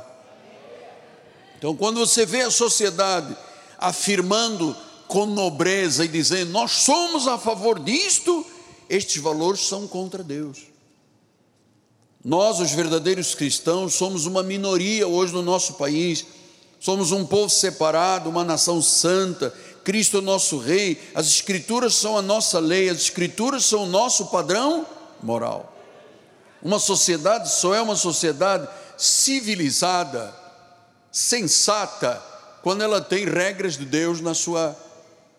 Então, 1.59 1.75
quando 1.75 1.99
você 1.99 2.27
vê 2.27 2.43
a 2.43 2.51
sociedade 2.51 3.35
afirmando 3.79 4.77
com 5.09 5.25
nobreza 5.25 6.05
e 6.05 6.09
dizendo 6.09 6.51
nós 6.53 6.73
somos 6.73 7.27
a 7.27 7.39
favor 7.39 7.79
disto, 7.79 8.45
estes 8.89 9.23
valores 9.23 9.61
são 9.61 9.87
contra 9.87 10.23
Deus. 10.23 10.59
Nós, 12.25 12.59
os 12.59 12.73
verdadeiros 12.73 13.35
cristãos, 13.35 13.95
somos 13.95 14.27
uma 14.27 14.43
minoria 14.43 15.07
hoje 15.07 15.33
no 15.33 15.43
nosso 15.43 15.75
país, 15.75 16.27
somos 16.81 17.13
um 17.13 17.25
povo 17.25 17.49
separado, 17.49 18.29
uma 18.29 18.45
nação 18.45 18.83
santa, 18.83 19.55
Cristo 19.85 20.17
é 20.17 20.21
o 20.21 20.23
nosso 20.23 20.59
Rei, 20.59 21.01
as 21.15 21.29
Escrituras 21.29 21.95
são 21.95 22.19
a 22.19 22.23
nossa 22.23 22.59
lei, 22.59 22.89
as 22.89 22.99
Escrituras 22.99 23.65
são 23.65 23.85
o 23.85 23.87
nosso 23.87 24.27
padrão 24.27 24.85
moral. 25.23 25.76
Uma 26.67 26.79
sociedade 26.79 27.49
só 27.51 27.75
é 27.75 27.81
uma 27.81 27.95
sociedade 27.95 28.69
civilizada, 28.99 30.35
sensata, 31.13 32.21
quando 32.61 32.83
ela 32.83 33.01
tem 33.01 33.25
regras 33.25 33.77
de 33.77 33.85
Deus 33.85 34.21
na 34.21 34.35
sua 34.35 34.77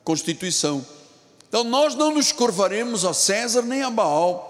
Constituição. 0.04 0.86
Então 1.50 1.66
nós 1.66 1.96
não 1.96 2.14
nos 2.14 2.32
curvaremos 2.32 3.04
a 3.04 3.14
César 3.14 3.64
nem 3.64 3.84
a 3.84 3.90
Baal 3.90 4.48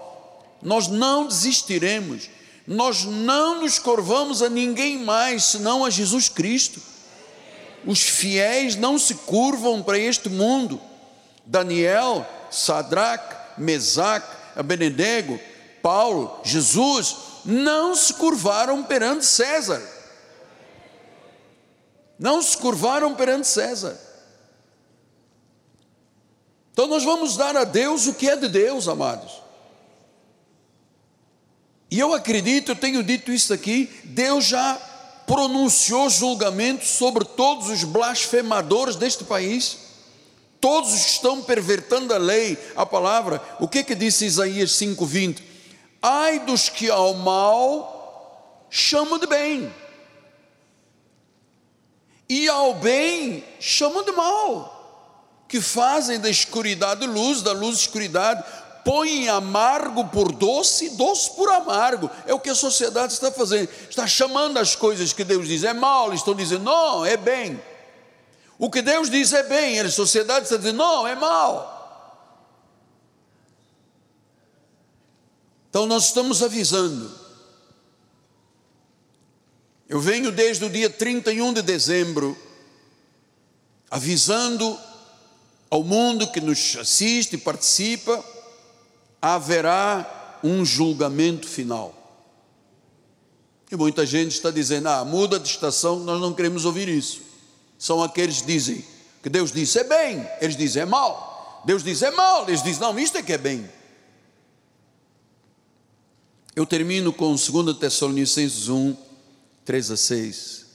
nós 0.62 0.88
não 0.88 1.26
desistiremos, 1.26 2.28
nós 2.66 3.04
não 3.04 3.60
nos 3.60 3.78
curvamos 3.78 4.42
a 4.42 4.48
ninguém 4.48 4.98
mais 4.98 5.44
senão 5.44 5.84
a 5.84 5.90
Jesus 5.90 6.28
Cristo. 6.28 6.80
Os 7.86 8.00
fiéis 8.00 8.74
não 8.74 8.98
se 8.98 9.14
curvam 9.14 9.82
para 9.82 9.98
este 9.98 10.28
mundo. 10.28 10.80
Daniel, 11.46 12.26
Sadraque, 12.50 13.36
Mesaque, 13.56 14.36
Abednego, 14.56 15.38
Paulo, 15.88 16.38
Jesus, 16.44 17.16
não 17.46 17.94
se 17.96 18.12
curvaram 18.12 18.84
perante 18.84 19.24
César. 19.24 19.82
Não 22.18 22.42
se 22.42 22.58
curvaram 22.58 23.14
perante 23.14 23.46
César. 23.46 23.98
Então 26.70 26.86
nós 26.86 27.02
vamos 27.02 27.38
dar 27.38 27.56
a 27.56 27.64
Deus 27.64 28.06
o 28.06 28.12
que 28.12 28.28
é 28.28 28.36
de 28.36 28.50
Deus, 28.50 28.86
amados. 28.86 29.32
E 31.90 31.98
eu 31.98 32.12
acredito, 32.12 32.72
eu 32.72 32.76
tenho 32.76 33.02
dito 33.02 33.32
isso 33.32 33.54
aqui, 33.54 33.90
Deus 34.04 34.44
já 34.44 34.74
pronunciou 35.26 36.10
julgamento 36.10 36.84
sobre 36.84 37.24
todos 37.24 37.70
os 37.70 37.82
blasfemadores 37.82 38.94
deste 38.94 39.24
país, 39.24 39.78
todos 40.60 40.92
os 40.92 41.04
que 41.06 41.10
estão 41.12 41.40
pervertendo 41.40 42.12
a 42.12 42.18
lei, 42.18 42.58
a 42.76 42.84
palavra. 42.84 43.40
O 43.58 43.66
que 43.66 43.82
que 43.82 43.94
disse 43.94 44.26
Isaías 44.26 44.72
5:20? 44.72 45.47
Ai 46.00 46.38
dos 46.40 46.68
que 46.68 46.88
ao 46.88 47.14
mal 47.14 48.66
chamam 48.70 49.18
de 49.18 49.26
bem 49.26 49.72
e 52.28 52.48
ao 52.48 52.74
bem 52.74 53.42
chamam 53.58 54.04
de 54.04 54.12
mal, 54.12 55.44
que 55.48 55.60
fazem 55.60 56.20
da 56.20 56.28
escuridade 56.28 57.06
luz, 57.06 57.40
da 57.40 57.52
luz 57.52 57.78
escuridade, 57.78 58.44
põem 58.84 59.28
amargo 59.28 60.04
por 60.08 60.30
doce, 60.30 60.90
doce 60.90 61.30
por 61.34 61.50
amargo. 61.50 62.10
É 62.26 62.34
o 62.34 62.38
que 62.38 62.50
a 62.50 62.54
sociedade 62.54 63.14
está 63.14 63.32
fazendo. 63.32 63.68
Está 63.88 64.06
chamando 64.06 64.58
as 64.58 64.76
coisas 64.76 65.12
que 65.12 65.24
Deus 65.24 65.48
diz 65.48 65.64
é 65.64 65.72
mal, 65.72 66.12
estão 66.12 66.34
dizendo, 66.34 66.64
não, 66.64 67.04
é 67.04 67.16
bem. 67.16 67.62
O 68.58 68.70
que 68.70 68.82
Deus 68.82 69.08
diz 69.08 69.32
é 69.32 69.42
bem, 69.42 69.80
a 69.80 69.90
sociedade 69.90 70.44
está 70.44 70.56
dizendo, 70.56 70.76
não, 70.76 71.06
é 71.06 71.14
mal. 71.14 71.77
Então 75.78 75.86
nós 75.86 76.06
estamos 76.06 76.42
avisando. 76.42 77.08
Eu 79.88 80.00
venho 80.00 80.32
desde 80.32 80.64
o 80.64 80.68
dia 80.68 80.90
31 80.90 81.52
de 81.52 81.62
dezembro 81.62 82.36
avisando 83.88 84.76
ao 85.70 85.84
mundo 85.84 86.32
que 86.32 86.40
nos 86.40 86.76
assiste 86.80 87.34
e 87.34 87.38
participa, 87.38 88.24
haverá 89.22 90.40
um 90.42 90.64
julgamento 90.64 91.46
final. 91.46 91.94
E 93.70 93.76
muita 93.76 94.04
gente 94.04 94.32
está 94.32 94.50
dizendo: 94.50 94.88
ah, 94.88 95.04
muda 95.04 95.38
de 95.38 95.48
estação, 95.48 96.00
nós 96.00 96.20
não 96.20 96.34
queremos 96.34 96.64
ouvir 96.64 96.88
isso. 96.88 97.20
São 97.78 98.02
aqueles 98.02 98.40
que 98.40 98.48
dizem 98.48 98.84
que 99.22 99.28
Deus 99.28 99.52
disse 99.52 99.78
é 99.78 99.84
bem, 99.84 100.28
eles 100.40 100.56
dizem 100.56 100.82
é 100.82 100.86
mal. 100.86 101.62
Deus 101.64 101.84
diz 101.84 102.02
é 102.02 102.10
mal, 102.10 102.48
eles 102.48 102.64
dizem 102.64 102.80
não, 102.80 102.98
isto 102.98 103.16
é 103.16 103.22
que 103.22 103.32
é 103.32 103.38
bem. 103.38 103.77
Eu 106.58 106.66
termino 106.66 107.12
com 107.12 107.36
2 107.36 107.78
Tessalonicenses 107.78 108.68
1, 108.68 108.96
3 109.64 109.90
a 109.92 109.96
6. 109.96 110.66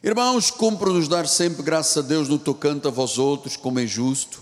Irmãos, 0.00 0.48
cumpre-nos 0.48 1.08
dar 1.08 1.26
sempre 1.26 1.60
graças 1.60 1.96
a 1.96 2.06
Deus 2.06 2.28
no 2.28 2.38
tocante 2.38 2.86
a 2.86 2.90
vós 2.92 3.18
outros, 3.18 3.56
como 3.56 3.80
é 3.80 3.84
justo, 3.84 4.40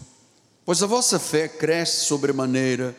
pois 0.67 0.83
a 0.83 0.87
vossa 0.87 1.19
fé 1.19 1.49
cresce 1.49 2.05
sobremaneira 2.05 2.95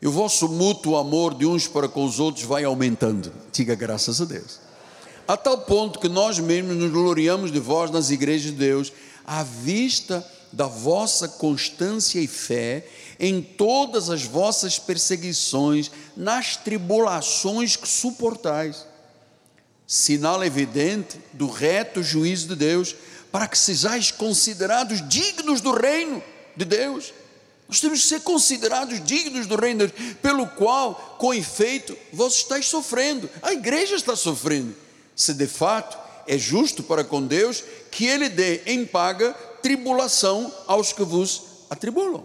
e 0.00 0.06
o 0.06 0.10
vosso 0.10 0.48
mútuo 0.48 0.96
amor 0.96 1.34
de 1.34 1.44
uns 1.44 1.68
para 1.68 1.90
com 1.90 2.06
os 2.06 2.18
outros 2.18 2.46
vai 2.46 2.64
aumentando. 2.64 3.30
Diga 3.52 3.74
graças 3.74 4.22
a 4.22 4.24
Deus. 4.24 4.58
A 5.28 5.36
tal 5.36 5.58
ponto 5.58 5.98
que 5.98 6.08
nós 6.08 6.38
mesmos 6.38 6.74
nos 6.74 6.90
gloriamos 6.90 7.52
de 7.52 7.60
vós 7.60 7.90
nas 7.90 8.08
igrejas 8.08 8.50
de 8.50 8.56
Deus, 8.56 8.90
à 9.26 9.42
vista 9.42 10.26
da 10.50 10.66
vossa 10.66 11.28
constância 11.28 12.18
e 12.18 12.26
fé 12.26 12.86
em 13.18 13.40
todas 13.42 14.10
as 14.10 14.24
vossas 14.24 14.78
perseguições, 14.78 15.90
nas 16.20 16.56
tribulações 16.56 17.76
que 17.76 17.88
suportais 17.88 18.86
sinal 19.86 20.44
evidente 20.44 21.18
do 21.32 21.48
reto 21.48 22.00
juízo 22.00 22.46
de 22.46 22.54
Deus, 22.54 22.94
para 23.32 23.48
que 23.48 23.58
sejais 23.58 24.12
considerados 24.12 25.06
dignos 25.08 25.60
do 25.60 25.72
reino 25.72 26.22
de 26.56 26.64
Deus. 26.64 27.12
Nós 27.68 27.80
temos 27.80 28.02
que 28.02 28.08
ser 28.08 28.20
considerados 28.20 29.02
dignos 29.04 29.48
do 29.48 29.56
reino 29.56 29.86
de 29.86 29.92
Deus, 29.92 30.16
pelo 30.22 30.46
qual, 30.46 31.16
com 31.18 31.34
efeito, 31.34 31.96
vós 32.12 32.34
estáis 32.34 32.66
sofrendo, 32.66 33.28
a 33.42 33.52
igreja 33.52 33.96
está 33.96 34.14
sofrendo. 34.14 34.76
Se 35.16 35.34
de 35.34 35.48
fato 35.48 35.98
é 36.28 36.38
justo 36.38 36.84
para 36.84 37.02
com 37.02 37.26
Deus 37.26 37.64
que 37.90 38.06
Ele 38.06 38.28
dê 38.28 38.62
em 38.66 38.86
paga 38.86 39.32
tribulação 39.60 40.54
aos 40.68 40.92
que 40.92 41.02
vos 41.02 41.42
atribulam. 41.68 42.24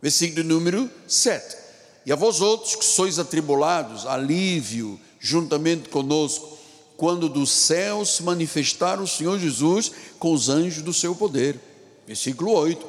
Versículo 0.00 0.44
número 0.44 0.90
7. 1.06 1.61
E 2.04 2.12
a 2.12 2.16
vós 2.16 2.40
outros 2.40 2.74
que 2.74 2.84
sois 2.84 3.18
atribulados, 3.18 4.06
alívio 4.06 4.98
juntamente 5.20 5.88
conosco, 5.88 6.58
quando 6.96 7.28
do 7.28 7.46
céu 7.46 8.04
se 8.04 8.22
manifestar 8.22 9.00
o 9.00 9.06
Senhor 9.06 9.38
Jesus 9.38 9.92
com 10.18 10.32
os 10.32 10.48
anjos 10.48 10.82
do 10.82 10.92
seu 10.92 11.14
poder. 11.14 11.58
Versículo 12.06 12.52
8: 12.52 12.86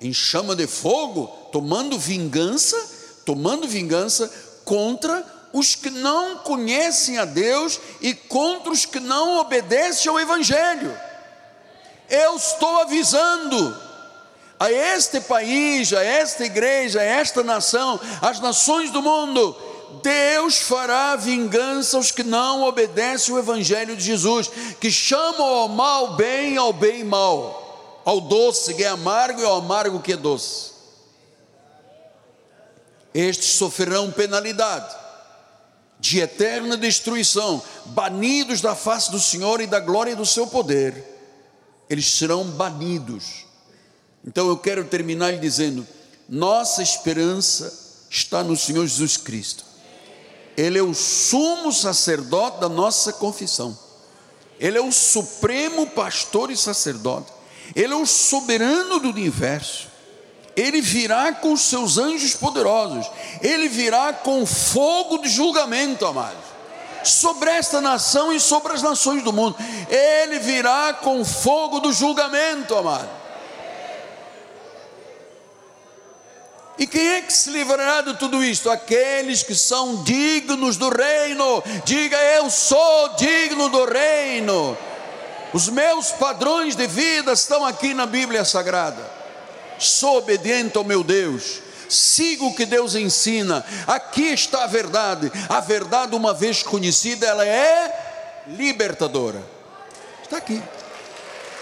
em 0.00 0.12
chama 0.12 0.56
de 0.56 0.66
fogo, 0.66 1.26
tomando 1.52 1.98
vingança, 1.98 2.76
tomando 3.24 3.66
vingança 3.66 4.30
contra 4.64 5.24
os 5.52 5.74
que 5.74 5.88
não 5.88 6.38
conhecem 6.38 7.16
a 7.18 7.24
Deus 7.24 7.80
e 8.00 8.12
contra 8.12 8.72
os 8.72 8.84
que 8.84 8.98
não 8.98 9.38
obedecem 9.38 10.10
ao 10.10 10.18
Evangelho. 10.18 10.94
Eu 12.10 12.36
estou 12.36 12.80
avisando 12.80 13.83
a 14.64 14.72
este 14.72 15.20
país, 15.20 15.92
a 15.92 16.02
esta 16.02 16.44
igreja, 16.44 17.00
a 17.00 17.04
esta 17.04 17.42
nação, 17.42 18.00
as 18.20 18.40
nações 18.40 18.90
do 18.90 19.02
mundo, 19.02 19.56
Deus 20.02 20.58
fará 20.58 21.16
vingança 21.16 21.96
aos 21.96 22.10
que 22.10 22.22
não 22.22 22.62
obedecem 22.62 23.34
o 23.34 23.38
Evangelho 23.38 23.96
de 23.96 24.02
Jesus, 24.02 24.50
que 24.80 24.90
chamam 24.90 25.46
ao 25.46 25.68
mal 25.68 26.16
bem, 26.16 26.56
ao 26.56 26.72
bem 26.72 27.04
mal, 27.04 28.02
ao 28.04 28.20
doce 28.20 28.74
que 28.74 28.84
é 28.84 28.88
amargo 28.88 29.40
e 29.40 29.44
ao 29.44 29.56
amargo 29.56 30.00
que 30.00 30.12
é 30.12 30.16
doce. 30.16 30.72
Estes 33.12 33.50
sofrerão 33.54 34.10
penalidade 34.10 34.94
de 36.00 36.20
eterna 36.20 36.76
destruição, 36.76 37.62
banidos 37.86 38.60
da 38.60 38.74
face 38.74 39.10
do 39.10 39.20
Senhor 39.20 39.60
e 39.60 39.66
da 39.66 39.80
glória 39.80 40.16
do 40.16 40.26
seu 40.26 40.46
poder. 40.46 41.02
Eles 41.88 42.06
serão 42.10 42.44
banidos. 42.44 43.43
Então 44.26 44.48
eu 44.48 44.56
quero 44.56 44.84
terminar 44.84 45.36
dizendo: 45.36 45.86
nossa 46.28 46.82
esperança 46.82 48.06
está 48.08 48.42
no 48.42 48.56
Senhor 48.56 48.86
Jesus 48.86 49.16
Cristo. 49.16 49.64
Ele 50.56 50.78
é 50.78 50.82
o 50.82 50.94
sumo 50.94 51.72
sacerdote 51.72 52.60
da 52.60 52.68
nossa 52.68 53.12
confissão. 53.12 53.76
Ele 54.58 54.78
é 54.78 54.80
o 54.80 54.92
supremo 54.92 55.86
pastor 55.88 56.50
e 56.50 56.56
sacerdote. 56.56 57.32
Ele 57.74 57.92
é 57.92 57.96
o 57.96 58.06
soberano 58.06 59.00
do 59.00 59.08
universo. 59.08 59.88
Ele 60.54 60.80
virá 60.80 61.32
com 61.32 61.52
os 61.52 61.62
seus 61.62 61.98
anjos 61.98 62.34
poderosos. 62.34 63.10
Ele 63.42 63.68
virá 63.68 64.12
com 64.12 64.46
fogo 64.46 65.18
de 65.18 65.28
julgamento, 65.28 66.06
amados. 66.06 66.44
Sobre 67.02 67.50
esta 67.50 67.80
nação 67.80 68.32
e 68.32 68.38
sobre 68.38 68.72
as 68.72 68.80
nações 68.80 69.24
do 69.24 69.32
mundo. 69.32 69.56
Ele 69.90 70.38
virá 70.38 70.94
com 70.94 71.24
fogo 71.24 71.80
do 71.80 71.92
julgamento, 71.92 72.76
amado 72.76 73.23
E 76.76 76.86
quem 76.86 77.06
é 77.06 77.22
que 77.22 77.32
se 77.32 77.50
livrará 77.50 78.00
de 78.00 78.14
tudo 78.14 78.42
isto? 78.42 78.68
Aqueles 78.68 79.42
que 79.42 79.54
são 79.54 80.02
dignos 80.02 80.76
do 80.76 80.88
reino. 80.88 81.62
Diga, 81.84 82.16
eu 82.16 82.50
sou 82.50 83.14
digno 83.16 83.68
do 83.68 83.84
reino. 83.84 84.76
Os 85.52 85.68
meus 85.68 86.10
padrões 86.10 86.74
de 86.74 86.86
vida 86.86 87.32
estão 87.32 87.64
aqui 87.64 87.94
na 87.94 88.06
Bíblia 88.06 88.44
Sagrada. 88.44 89.08
Sou 89.78 90.18
obediente 90.18 90.76
ao 90.76 90.82
meu 90.82 91.04
Deus. 91.04 91.60
Sigo 91.88 92.48
o 92.48 92.54
que 92.54 92.66
Deus 92.66 92.96
ensina. 92.96 93.64
Aqui 93.86 94.32
está 94.32 94.64
a 94.64 94.66
verdade. 94.66 95.30
A 95.48 95.60
verdade, 95.60 96.16
uma 96.16 96.34
vez 96.34 96.62
conhecida, 96.64 97.26
ela 97.26 97.46
é 97.46 98.42
libertadora. 98.48 99.42
Está 100.24 100.38
aqui. 100.38 100.60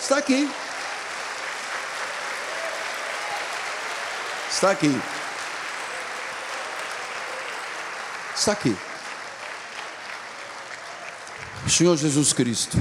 Está 0.00 0.16
aqui. 0.16 0.48
Está 4.52 4.70
aqui. 4.70 4.90
Está 8.36 8.52
aqui. 8.52 8.76
Senhor 11.68 11.96
Jesus 11.96 12.34
Cristo, 12.34 12.76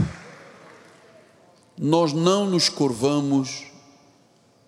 nós 1.77 2.11
não 2.11 2.45
nos 2.45 2.67
curvamos 2.67 3.63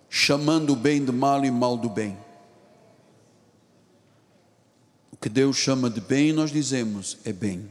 chamando 0.10 0.72
o 0.72 0.76
bem 0.78 1.04
de 1.04 1.12
mal 1.12 1.43
e 1.43 1.51
mal 1.51 1.76
do 1.76 1.89
bem. 1.89 2.18
O 5.12 5.18
que 5.18 5.28
Deus 5.28 5.58
chama 5.58 5.89
de 5.89 5.99
bem, 5.99 6.32
nós 6.32 6.51
dizemos 6.51 7.18
é 7.26 7.34
bem. 7.34 7.70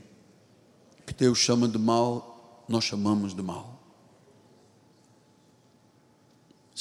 O 1.01 1.07
que 1.07 1.15
Deus 1.15 1.39
chama 1.39 1.67
de 1.67 1.79
mal, 1.79 2.65
nós 2.69 2.85
chamamos 2.85 3.35
de 3.35 3.43
mal. 3.43 3.72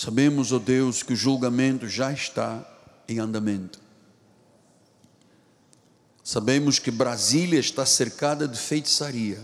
Sabemos, 0.04 0.52
ó 0.52 0.56
oh 0.56 0.60
Deus, 0.60 1.04
que 1.04 1.14
o 1.14 1.16
julgamento 1.16 1.88
já 1.88 2.12
está 2.12 2.68
em 3.08 3.20
andamento. 3.20 3.80
Sabemos 6.24 6.80
que 6.80 6.90
Brasília 6.90 7.60
está 7.60 7.86
cercada 7.86 8.48
de 8.48 8.58
feitiçaria. 8.58 9.40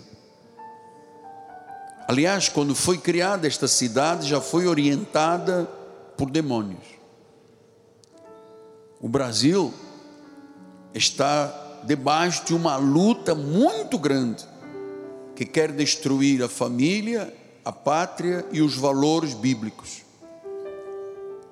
Aliás, 2.07 2.49
quando 2.49 2.73
foi 2.73 2.97
criada 2.97 3.45
esta 3.45 3.67
cidade, 3.67 4.27
já 4.27 4.41
foi 4.41 4.65
orientada 4.65 5.65
por 6.17 6.31
demônios. 6.31 6.87
O 8.99 9.07
Brasil 9.07 9.71
está 10.91 11.83
debaixo 11.83 12.45
de 12.45 12.55
uma 12.55 12.77
luta 12.77 13.35
muito 13.35 13.99
grande 13.99 14.43
que 15.35 15.45
quer 15.45 15.71
destruir 15.71 16.41
a 16.41 16.49
família, 16.49 17.31
a 17.63 17.71
pátria 17.71 18.43
e 18.51 18.59
os 18.59 18.75
valores 18.75 19.35
bíblicos 19.35 20.06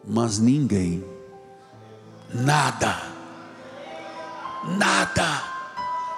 mas 0.07 0.39
ninguém, 0.39 1.03
nada, 2.33 3.01
nada, 4.77 5.43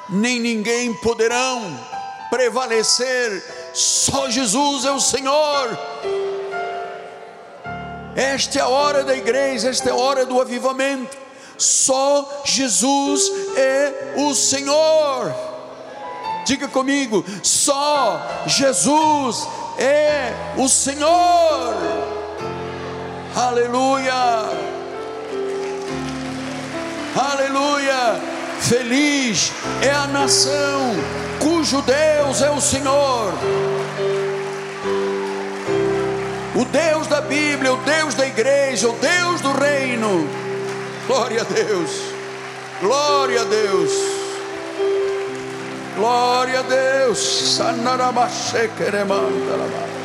nem 0.09 0.39
ninguém 0.39 0.93
poderão 0.95 1.61
prevalecer 2.29 3.43
Só 3.73 4.29
Jesus 4.29 4.85
é 4.85 4.91
o 4.91 4.99
Senhor. 4.99 5.77
Esta 8.15 8.57
é 8.57 8.61
a 8.63 8.67
hora 8.67 9.03
da 9.03 9.15
igreja, 9.15 9.69
esta 9.69 9.89
é 9.89 9.91
a 9.91 9.95
hora 9.95 10.25
do 10.25 10.41
avivamento. 10.41 11.15
Só 11.57 12.41
Jesus 12.43 13.31
é 13.55 14.13
o 14.17 14.33
Senhor. 14.33 15.31
Diga 16.43 16.67
comigo, 16.67 17.23
só 17.43 18.45
Jesus 18.47 19.47
é 19.77 20.33
o 20.57 20.67
Senhor. 20.67 22.16
Aleluia. 23.37 24.49
Aleluia. 27.15 28.19
Feliz 28.59 29.53
é 29.79 29.91
a 29.91 30.07
nação 30.07 30.95
cujo 31.39 31.83
Deus 31.83 32.41
é 32.41 32.49
o 32.49 32.59
Senhor. 32.59 33.31
O 36.55 36.65
Deus 36.65 37.05
da 37.05 37.21
Bíblia, 37.21 37.73
o 37.73 37.77
Deus 37.77 38.15
da 38.15 38.25
igreja, 38.25 38.89
o 38.89 38.93
Deus 38.93 39.39
do 39.41 39.51
reino. 39.51 40.27
Glória 41.05 41.41
a 41.41 41.45
Deus. 41.45 41.91
Glória 42.81 43.41
a 43.41 43.43
Deus. 43.43 43.91
Glória 45.95 46.61
a 46.61 46.63
Deus. 46.63 47.19
Sanarabaxequeremandalabá. 47.55 49.87
vida. 49.87 49.96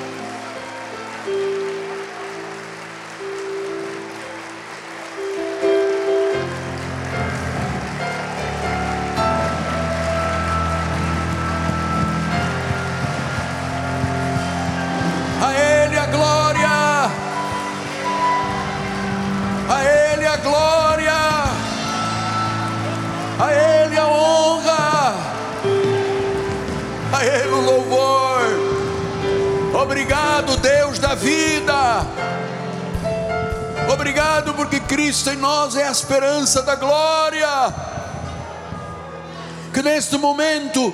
Neste 40.03 40.18
momento 40.18 40.92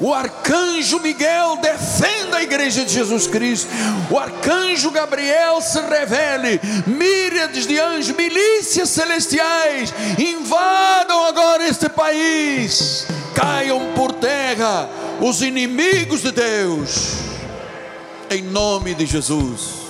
o 0.00 0.12
arcanjo 0.12 0.98
Miguel 0.98 1.56
defenda 1.62 2.38
a 2.38 2.42
igreja 2.42 2.84
de 2.84 2.92
Jesus 2.92 3.26
Cristo. 3.26 3.68
O 4.10 4.18
arcanjo 4.18 4.90
Gabriel 4.90 5.62
se 5.62 5.80
revele. 5.80 6.60
Míriades 6.84 7.64
de 7.64 7.78
anjos, 7.78 8.14
milícias 8.14 8.90
celestiais 8.90 9.94
invadam 10.18 11.24
agora 11.26 11.66
este 11.66 11.88
país. 11.88 13.06
Caiam 13.34 13.92
por 13.94 14.12
terra 14.12 14.88
os 15.20 15.40
inimigos 15.40 16.20
de 16.22 16.32
Deus 16.32 17.14
em 18.30 18.42
nome 18.42 18.94
de 18.94 19.06
Jesus. 19.06 19.83